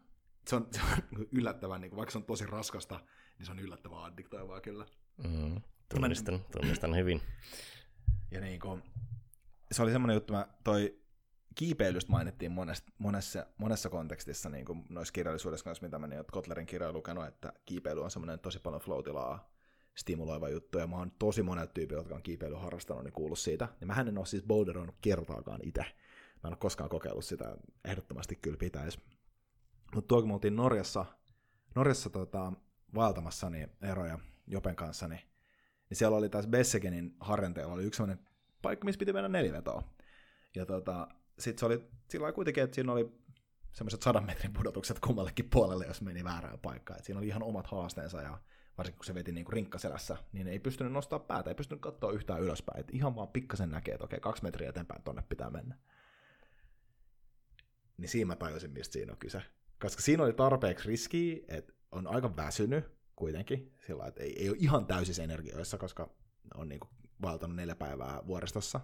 [0.48, 3.00] se on, se on yllättävän, niin kun, vaikka se on tosi raskasta,
[3.38, 4.86] niin se on yllättävän addiktoivaa kyllä.
[5.24, 7.22] Mm, tunnistan, tunnistan hyvin.
[8.30, 8.82] Ja niin kuin,
[9.72, 10.98] se oli semmoinen juttu, mä toi
[11.56, 16.66] kiipeilystä mainittiin monessa, monessa, monessa kontekstissa niin kuin noissa kirjallisuudessa kanssa, mitä mä niin Kotlerin
[16.66, 19.04] kirjoja lukenut, että kiipeily on semmoinen tosi paljon flow
[19.94, 23.68] stimuloiva juttu, ja mä oon tosi monet tyypit, jotka on kiipeily harrastanut, niin kuullut siitä.
[23.80, 25.80] Ja mä en ole siis boulderoinut kertaakaan itse.
[25.80, 28.98] Mä en ole koskaan kokeillut sitä, ehdottomasti kyllä pitäisi.
[29.94, 31.06] Mutta tuo kun me oltiin Norjassa,
[31.74, 32.52] Norjassa tota,
[32.94, 35.20] vaeltamassa niin eroja Jopen kanssa, niin
[35.90, 38.26] niin siellä oli taas Bessegenin harjanteella oli yksi sellainen
[38.62, 39.82] paikka, missä piti mennä nelivetoa.
[40.54, 41.08] Ja tota,
[41.38, 43.12] sitten se oli sillä kuitenkin, että siinä oli
[43.72, 46.98] semmoiset sadan metrin pudotukset kummallekin puolelle, jos meni väärään paikkaan.
[46.98, 48.38] Et siinä oli ihan omat haasteensa ja
[48.78, 52.42] varsinkin kun se veti niinku rinkkaselässä, niin ei pystynyt nostaa päätä, ei pystynyt katsoa yhtään
[52.42, 52.80] ylöspäin.
[52.80, 55.78] Et ihan vaan pikkasen näkee, että okei, kaksi metriä eteenpäin tonne pitää mennä.
[57.96, 59.42] Niin siinä mä tajusin, mistä siinä on kyse.
[59.80, 62.84] Koska siinä oli tarpeeksi riskiä, että on aika väsynyt,
[63.16, 66.10] kuitenkin, sillä että ei, ei ole ihan täysissä energioissa, koska
[66.54, 66.90] on niin kuin
[67.22, 68.80] valtanut neljä päivää vuoristossa.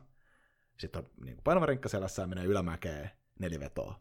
[0.79, 4.01] Sitten on niin painavarinkka selässä ja menee ylämäkeen nelivetoa.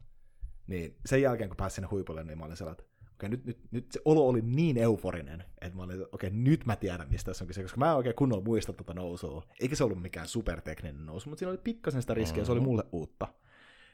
[0.67, 3.59] Niin sen jälkeen, kun pääsin sinne huipulle, niin mä olin sellainen, että okei, nyt, nyt,
[3.71, 7.31] nyt se olo oli niin euforinen, että mä olin, että okei, nyt mä tiedän, mistä
[7.31, 9.43] tässä on kyse, koska mä en oikein kunnolla muista tuota nousua.
[9.59, 12.45] Eikä se ollut mikään supertekninen nousu, mutta siinä oli pikkasen sitä riskiä, mm-hmm.
[12.45, 13.27] se oli mulle uutta.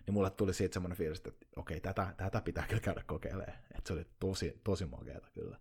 [0.05, 3.49] Niin mulle tuli siitä semmoinen fiilis, että okei, tätä, tätä pitää kyllä käydä kokeilemaan.
[3.49, 5.59] Että se oli tosi, tosi makeata kyllä.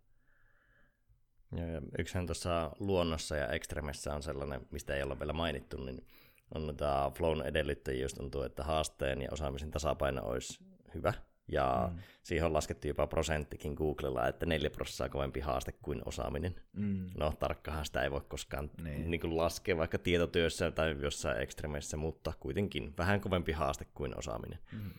[1.53, 6.07] Joo, ja yksihän tuossa luonnossa ja ekstremessä on sellainen, mistä ei olla vielä mainittu, niin
[6.55, 11.13] on tämä flown edellyttäjiä, jos tuntuu, että haasteen ja osaamisen tasapaino olisi hyvä.
[11.49, 11.99] Ja mm.
[12.23, 16.55] siihen on laskettu jopa prosenttikin Googlella, että 4 prosenttia kovempi haaste kuin osaaminen.
[16.73, 17.11] Mm.
[17.19, 19.11] No tarkkahan sitä ei voi koskaan niin.
[19.11, 24.59] Niin kuin laskea vaikka tietotyössä tai jossain ekstremeissä, mutta kuitenkin vähän kovempi haaste kuin osaaminen.
[24.73, 24.91] Mm.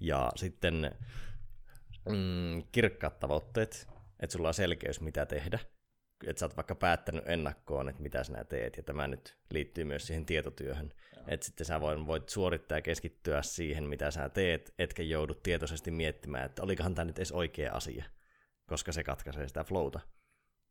[0.00, 0.96] Ja sitten
[2.08, 3.88] mm, kirkkaat tavoitteet,
[4.20, 5.58] että sulla on selkeys mitä tehdä
[6.26, 10.06] että sä oot vaikka päättänyt ennakkoon, että mitä sinä teet, ja tämä nyt liittyy myös
[10.06, 10.92] siihen tietotyöhön.
[11.26, 15.90] Että sitten sä voit, voit suorittaa ja keskittyä siihen, mitä sä teet, etkä joudu tietoisesti
[15.90, 18.04] miettimään, että olikohan tämä nyt edes oikea asia,
[18.66, 20.00] koska se katkaisee sitä flowta.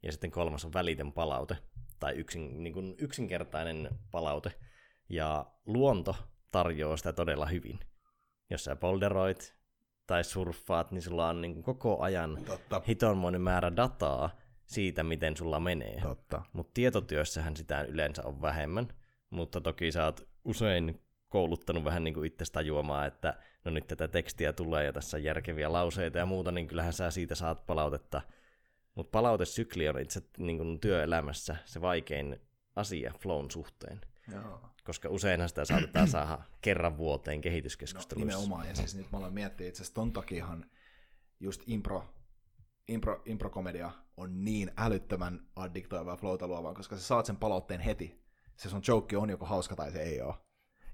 [0.04, 1.58] Ja sitten kolmas on välitön palaute,
[2.00, 4.52] tai yksin, niin kuin yksinkertainen palaute.
[5.10, 6.16] Ja luonto
[6.52, 7.80] tarjoaa sitä todella hyvin.
[8.50, 9.56] Jos sä polderoit
[10.08, 12.82] tai surffaat, niin sulla on niin koko ajan Totta.
[12.88, 14.38] hitonmoinen määrä dataa
[14.70, 16.02] siitä, miten sulla menee.
[16.02, 16.42] Totta.
[16.54, 18.88] Mutta tietotyössähän sitä yleensä on vähemmän,
[19.30, 24.08] mutta toki sä oot usein kouluttanut vähän niin kuin itse tajuamaan, että no nyt tätä
[24.08, 28.22] tekstiä tulee ja tässä on järkeviä lauseita ja muuta, niin kyllähän sä siitä saat palautetta.
[28.96, 32.42] Mutta palautesykli on itse niin kuin työelämässä se vaikein
[32.76, 34.02] asia flown suhteen,
[34.32, 34.62] Joo.
[34.84, 38.38] koska useinhan sitä saatetaan saada kerran vuoteen No, kehityskeskusteluissa.
[38.38, 40.66] nimenomaan, ja siis nyt mä aloin miettiä itse asiassa ton takiahan
[41.40, 42.14] just impro,
[42.88, 48.22] impro, improkomedia on niin älyttömän addiktoivaa flowta luovaa, koska sä saat sen palautteen heti.
[48.56, 50.36] Se sun joke on joko hauska tai se ei ole.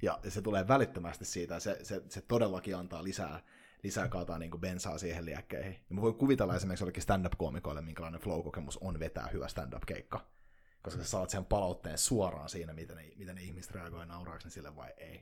[0.02, 3.42] Ja se tulee välittömästi siitä, se, se, se todellakin antaa lisää,
[3.84, 5.74] lisää kaataa niin bensaa siihen liekkeihin.
[5.74, 10.20] Ja mä voin kuvitella esimerkiksi jollekin stand-up-koomikoille, minkälainen flow-kokemus on vetää hyvä stand-up-keikka.
[10.82, 14.76] Koska sä saat sen palautteen suoraan siinä, miten ne, miten ne ihmiset reagoi, nauraako sille
[14.76, 15.22] vai ei.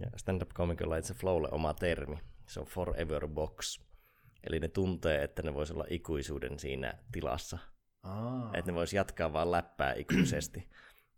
[0.00, 2.18] Ja stand-up-komikolla itse flowlle oma termi.
[2.48, 3.80] Se on forever box.
[4.46, 7.58] Eli ne tuntee, että ne voisi olla ikuisuuden siinä tilassa.
[8.02, 8.50] Aa.
[8.54, 10.68] Että ne voisi jatkaa vaan läppää ikuisesti.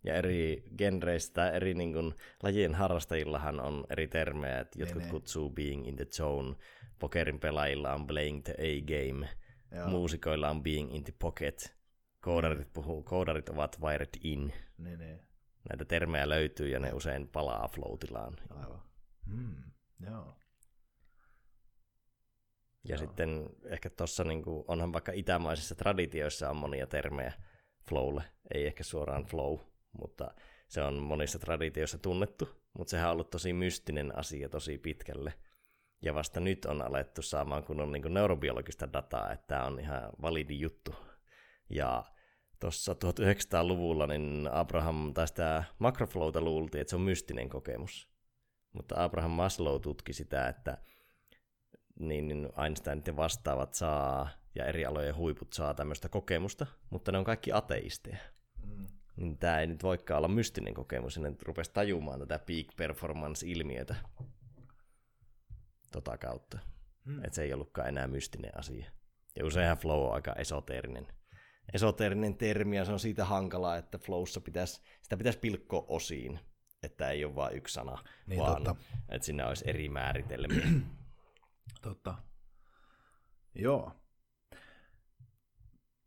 [0.03, 2.13] Ja eri genreistä, eri niin kuin,
[2.43, 4.59] lajien harrastajillahan on eri termejä.
[4.59, 5.09] Että jotkut ne.
[5.09, 6.55] kutsuu being in the zone.
[6.99, 9.29] Pokerin pelaajilla on playing the A-game.
[9.71, 9.87] Joo.
[9.87, 11.75] Muusikoilla on being in the pocket.
[12.21, 14.53] Koodarit, puhuu, koodarit ovat wired in.
[14.77, 15.19] Niin, niin.
[15.69, 18.35] Näitä termejä löytyy ja ne usein palaa flow-tilaan.
[18.49, 18.81] Aivan.
[19.29, 19.55] Hmm.
[19.99, 20.37] Joo.
[22.85, 27.33] Ja sitten ehkä tuossa niinku, onhan vaikka itämaisissa traditioissa on monia termejä
[27.89, 28.23] flowlle.
[28.53, 29.59] Ei ehkä suoraan flow,
[30.01, 30.31] mutta
[30.67, 32.49] se on monissa traditioissa tunnettu.
[32.77, 35.33] Mutta sehän on ollut tosi mystinen asia tosi pitkälle.
[36.01, 40.59] Ja vasta nyt on alettu saamaan kunnon niinku neurobiologista dataa, että tämä on ihan validi
[40.59, 40.95] juttu.
[41.69, 42.03] Ja
[42.59, 48.09] tuossa 1900-luvulla niin Abraham, tai sitä makroflowta luultiin, että se on mystinen kokemus.
[48.73, 50.77] Mutta Abraham Maslow tutki sitä, että
[51.99, 57.17] niin, niin Einsteinit ja vastaavat saa, ja eri alojen huiput saa tämmöistä kokemusta, mutta ne
[57.17, 58.17] on kaikki ateisteja.
[58.65, 58.87] Mm.
[59.15, 63.95] Niin tämä ei nyt voikaan olla mystinen kokemus, ja ne rupesi tajumaan tätä peak performance-ilmiötä
[65.91, 66.59] tota kautta.
[67.05, 67.23] Hmm.
[67.23, 68.85] Että se ei ollutkaan enää mystinen asia.
[69.35, 71.07] Ja useinhan flow on aika esoteerinen.
[71.73, 76.39] Esoteerinen termi, ja se on siitä hankalaa, että flowssa pitäisi, sitä pitäisi pilkkoa osiin,
[76.83, 78.83] että ei ole vain yksi sana, Niin, vaan totta.
[79.09, 80.67] että siinä olisi eri määritelmiä.
[81.81, 82.15] Totta.
[83.55, 83.91] Joo.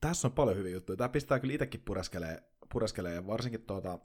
[0.01, 0.97] Tässä on paljon hyviä juttuja.
[0.97, 2.43] Tämä pistää kyllä itsekin pureskelee,
[2.73, 3.99] pureskelee ja varsinkin tuota,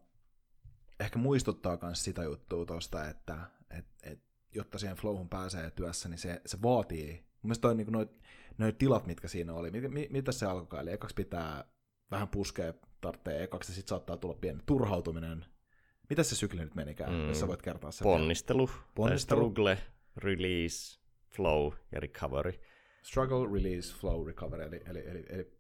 [1.00, 3.38] ehkä muistuttaa myös sitä juttua tuosta, että
[3.70, 4.20] et, et,
[4.56, 7.14] jotta siihen flowhun pääsee työssä, niin se, se vaatii.
[7.14, 8.12] Mun mielestä toi, niin noit,
[8.58, 10.80] noit tilat, mitkä siinä oli, mit, mit, mitä se alkoi?
[10.80, 11.66] Eli ekaksi pitää
[12.12, 15.46] vähän puskea, tarvitsee ekaksi, ja sitten saattaa tulla pieni turhautuminen.
[16.10, 17.28] Mitä se sykli nyt menikään, mm.
[17.28, 18.04] jos sä voit kertoa sen?
[18.04, 18.70] Ponnistelu.
[18.96, 19.40] Ponnistelu.
[19.40, 19.78] struggle,
[20.18, 21.00] release,
[21.36, 22.54] flow ja recovery.
[23.02, 25.54] Struggle, release, flow, recovery, eli, eli, eli, eli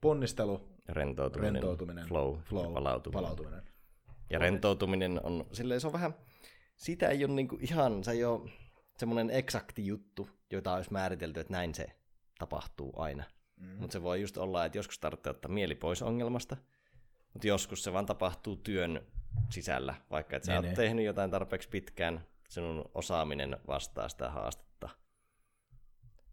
[0.00, 3.22] ponnistelu, Rentoutuminen, rentoutuminen, flow, flow ja palautuminen.
[3.24, 3.62] palautuminen.
[4.30, 6.14] Ja rentoutuminen on, silleen se on vähän,
[6.76, 8.50] sitä ei ole niinku ihan, se ei ole
[8.98, 11.86] semmoinen eksakti juttu, jota olisi määritelty, että näin se
[12.38, 13.24] tapahtuu aina.
[13.56, 13.66] Mm.
[13.68, 16.56] Mutta se voi just olla, että joskus tarvitsee ottaa mieli pois ongelmasta,
[17.32, 19.06] mutta joskus se vaan tapahtuu työn
[19.50, 20.76] sisällä, vaikka et sä Niin, oot niin.
[20.76, 24.65] tehnyt jotain tarpeeksi pitkään, sinun osaaminen vastaa sitä haastetta.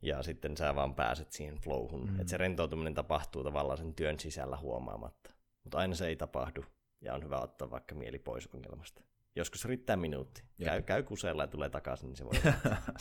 [0.03, 2.09] Ja sitten sä vaan pääset siihen flowhun.
[2.09, 2.19] Mm.
[2.19, 5.29] Että se rentoutuminen tapahtuu tavallaan sen työn sisällä huomaamatta.
[5.63, 6.65] Mutta aina se ei tapahdu,
[7.01, 9.01] ja on hyvä ottaa vaikka mieli pois ongelmasta.
[9.35, 10.43] Joskus riittää minuutti.
[10.57, 10.67] Jep.
[10.67, 12.33] Käy, käy kuseella ja tulee takaisin, niin se voi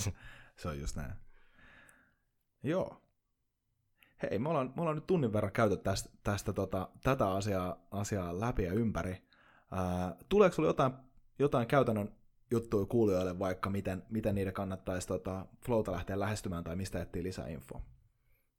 [0.57, 1.13] se on just näin.
[2.63, 3.03] Joo.
[4.23, 8.41] Hei, me ollaan, me ollaan nyt tunnin verran käyty tästä, tästä tota, tätä asiaa, asiaa
[8.41, 9.23] läpi ja ympäri.
[9.71, 10.93] Ää, tuleeko sinulle jotain,
[11.39, 12.15] jotain käytännön
[12.53, 17.49] juttuja kuulijoille, vaikka miten, miten niiden kannattaisi tota, Flowta lähteä lähestymään tai mistä etsiä lisää
[17.49, 17.81] infoa?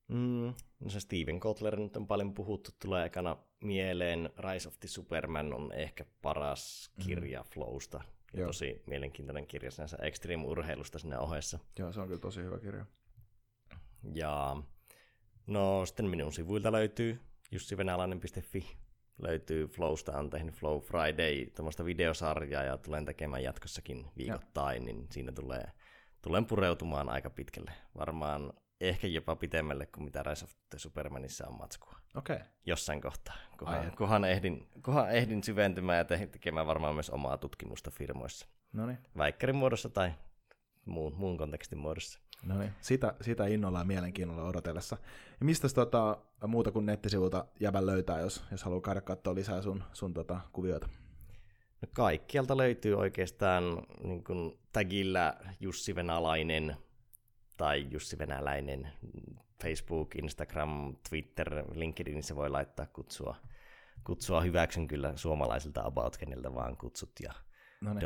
[0.08, 4.30] Mm, no se Steven Kotler nyt on paljon puhuttu, tulee ekana mieleen.
[4.38, 7.50] Rise of the Superman on ehkä paras kirja mm.
[7.54, 7.98] Flowsta.
[7.98, 8.40] Ja Mhm.
[8.40, 8.48] Joo.
[8.48, 11.60] tosi mielenkiintoinen kirja sinänsä extreme-urheilusta sinne ohessa.
[11.80, 12.86] Joo, se on kyllä tosi hyvä kirja.
[14.14, 14.58] Ja
[15.48, 17.20] no sitten minun sivuilta löytyy
[17.52, 18.78] jussivenäläinen.fi.
[19.18, 25.32] Löytyy Flowsta, on tehnyt Flow Friday, tämmöistä videosarjaa ja tulen tekemään jatkossakin viikoittain, niin siinä
[25.32, 25.64] tulee,
[26.22, 27.72] tulen pureutumaan aika pitkälle.
[27.98, 31.98] Varmaan ehkä jopa pitemmälle kuin mitä Rise of the Supermanissa on matskua.
[32.16, 32.36] Okei.
[32.36, 32.48] Okay.
[32.66, 38.48] Jossain kohtaa, kunhan, kunhan, ehdin, kunhan ehdin syventymään ja tekemään varmaan myös omaa tutkimusta firmoissa.
[38.74, 38.98] No niin.
[39.18, 40.12] Väikkärin muodossa tai
[40.86, 42.20] muun, muun kontekstin muodossa.
[42.44, 44.98] No niin, sitä, sitä innolla ja mielenkiinnolla odotellessa.
[45.40, 46.18] Ja mistä tota,
[46.48, 50.90] muuta kuin nettisivulta jäbän löytää, jos, jos haluaa käydä katsoa lisää sun, sun tota, kuvioita?
[51.82, 53.64] No kaikkialta löytyy oikeastaan
[54.04, 56.78] niin kuin tagillä Jussi Venäläinen
[57.58, 58.90] tai Jussi Venäläinen.
[59.64, 63.36] Facebook, Instagram, Twitter, LinkedInissä voi laittaa kutsua,
[64.04, 67.12] kutsua hyväksyn kyllä suomalaisilta about, keneltä vaan kutsut.
[67.24, 67.34] Ja
[67.84, 68.02] No niin.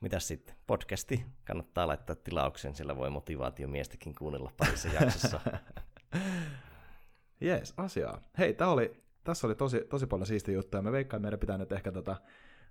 [0.00, 0.56] Mitäs sitten?
[0.66, 5.40] Podcasti kannattaa laittaa tilauksen, sillä voi motivaatiomiestäkin kuunnella parissa jaksossa.
[7.40, 8.20] Jees, asiaa.
[8.38, 8.92] Hei, tää oli,
[9.24, 10.82] tässä oli tosi, tosi paljon siistiä juttuja.
[10.82, 12.16] Me veikkaan, että meidän pitää nyt ehkä tota,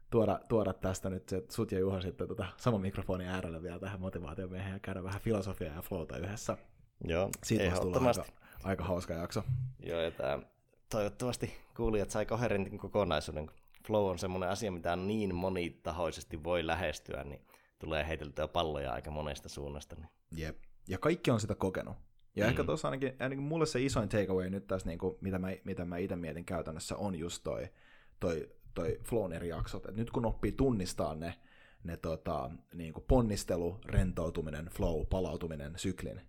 [0.09, 4.01] tuoda, tuoda tästä nyt se, sut ja Juha sitten tota, saman mikrofonin äärelle vielä tähän
[4.01, 6.57] motivaatiomiehen ja käydä vähän filosofiaa ja flowta yhdessä.
[7.03, 8.21] Joo, Siitä ehdottomasti.
[8.21, 9.43] aika, aika hauska jakso.
[9.79, 10.39] Joo, ja tää,
[10.89, 13.45] toivottavasti kuulijat sai koherentin kokonaisuuden.
[13.47, 13.55] kun
[13.89, 17.41] Flow on semmoinen asia, mitä niin monitahoisesti voi lähestyä, niin
[17.79, 19.95] tulee heiteltyä palloja aika monesta suunnasta.
[19.95, 20.09] Niin.
[20.31, 20.57] Jep.
[20.87, 21.95] Ja kaikki on sitä kokenut.
[22.35, 22.49] Ja Mm.
[22.49, 25.85] ehkä tuossa ainakin, ainakin mulle se isoin takeaway nyt tässä, niin kuin, mitä mä, mitä
[25.85, 27.69] mä itse mietin käytännössä, on just toi,
[28.19, 29.85] toi, toi flown eri jaksot.
[29.85, 31.33] Et nyt kun oppii tunnistaa ne,
[31.83, 36.21] ne tota, niin kuin ponnistelu, rentoutuminen, flow, palautuminen, syklin,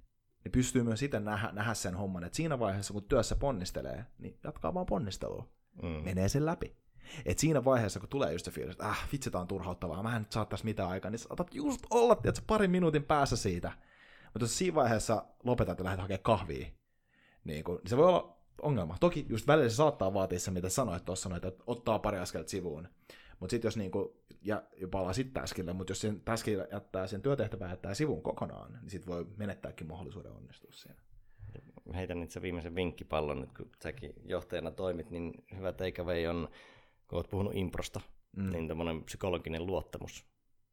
[0.45, 4.39] niin pystyy myös itse nähdä, nähdä sen homman, että siinä vaiheessa, kun työssä ponnistelee, niin
[4.45, 5.49] jatkaa vaan ponnistelua.
[5.83, 5.89] Mm.
[5.89, 6.77] Menee sen läpi.
[7.27, 10.17] Et siinä vaiheessa, kun tulee just se fiilis, että äh, vitsi, tää on turhauttavaa, mä
[10.17, 13.73] en nyt saa tässä mitään aikaa, niin saatat just olla, tiedätkö, parin minuutin päässä siitä.
[14.25, 16.67] Mutta jos siinä vaiheessa lopetat ja lähdet hakemaan kahvia,
[17.45, 18.97] niin, kun, niin se voi olla ongelma.
[19.01, 22.89] Toki just välillä se saattaa vaatia se, mitä sanoit tuossa, että ottaa pari askelta sivuun.
[23.41, 27.71] Mutta sitten jos niinku, ja, palaa sitten täskille, mutta jos sen täskille jättää sen työtehtävää
[27.71, 31.01] jättää sivuun kokonaan, niin sitten voi menettääkin mahdollisuuden onnistua siinä.
[31.95, 36.49] Heitän nyt se viimeisen vinkkipallon, nyt kun säkin johtajana toimit, niin hyvä takeaway on,
[37.11, 38.01] kun oot puhunut improsta,
[38.37, 38.51] Mm.
[38.53, 40.27] niin tämmöinen psykologinen luottamus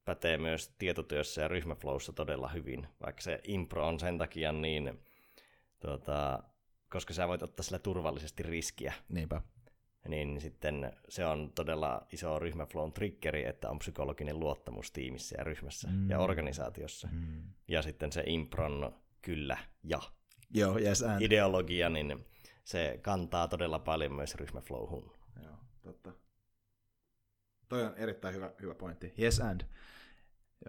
[0.05, 4.99] pätee myös tietotyössä ja ryhmäflowssa todella hyvin, vaikka se impro on sen takia niin,
[5.79, 6.43] tota,
[6.89, 9.41] koska sä voit ottaa sillä turvallisesti riskiä, Niinpä.
[10.07, 15.87] niin sitten se on todella iso ryhmäflown triggeri, että on psykologinen luottamus tiimissä ja ryhmässä
[15.87, 15.93] Mm.
[15.95, 16.09] mm.
[16.09, 17.07] ja organisaatiossa.
[17.11, 17.43] Mm.
[17.67, 19.99] Ja sitten se impron kyllä ja
[20.53, 21.21] Joo, yes and.
[21.21, 22.25] ideologia, niin
[22.63, 25.11] se kantaa todella paljon myös ryhmäflowhun.
[25.43, 26.11] Joo, totta.
[27.69, 29.13] Toi on erittäin hyvä, hyvä pointti.
[29.19, 29.61] Yes and.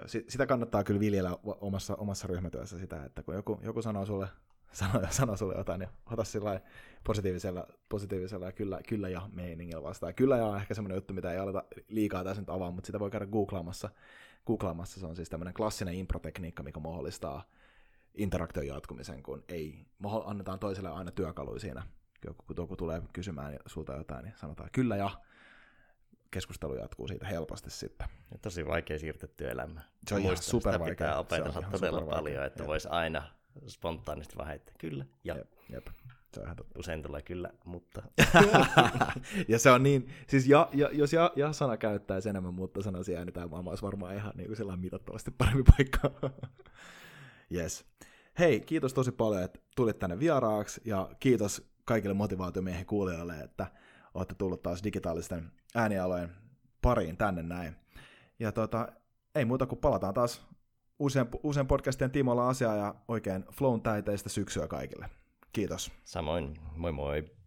[0.06, 4.28] Si- sitä kannattaa kyllä viljellä omassa, omassa ryhmätyössä sitä, että kun joku, joku sanoo sulle,
[4.72, 6.60] sanoo, sanoo sulle jotain, niin ota sillä
[7.04, 10.14] positiivisella, positiivisella ja kyllä, kyllä ja meiningillä vastaan.
[10.14, 13.00] Kyllä ja on ehkä semmoinen juttu, mitä ei aleta liikaa tässä nyt avaa, mutta sitä
[13.00, 13.90] voi käydä googlaamassa.
[14.46, 15.00] googlaamassa.
[15.00, 17.44] Se on siis tämmöinen klassinen improtekniikka, mikä mahdollistaa
[18.14, 19.86] interaktion jatkumisen, kun ei,
[20.24, 21.82] annetaan toiselle aina työkaluja siinä.
[22.24, 25.10] Joku, kun joku tulee kysymään sulta jotain, niin sanotaan kyllä ja
[26.30, 28.08] keskustelu jatkuu siitä helposti sitten.
[28.32, 29.86] Ja tosi vaikea siirtyä työelämään.
[30.08, 30.94] Se on ihan Muistan, supervaikea.
[30.94, 33.22] Sitä pitää opetella ihan todella paljon, että voisi aina
[33.66, 35.04] spontaanisti vaan heittää kyllä.
[35.24, 35.86] Ja Jep, jep.
[36.34, 36.78] Se on ihan totta.
[36.78, 38.02] usein tulee kyllä, mutta
[39.48, 43.24] ja se on niin, siis ja, ja, jos ja, ja sana käyttäisi enemmän mutta sanasia,
[43.24, 46.10] niin tämä maailma olisi varmaan ihan niin kuin sellainen mitattavasti parempi paikka.
[47.56, 47.84] yes.
[48.38, 53.66] Hei, kiitos tosi paljon, että tulit tänne vieraaksi, ja kiitos kaikille motivaatiomiehen kuulijoille, että
[54.18, 56.32] olette tullut taas digitaalisten äänialojen
[56.82, 57.76] pariin tänne näin.
[58.38, 58.88] Ja tota,
[59.34, 60.46] ei muuta kuin palataan taas
[60.98, 65.10] uusien, uusien podcastien tiimoilla asiaa ja oikein flown täiteistä syksyä kaikille.
[65.52, 65.92] Kiitos.
[66.04, 67.37] samoin moi moi.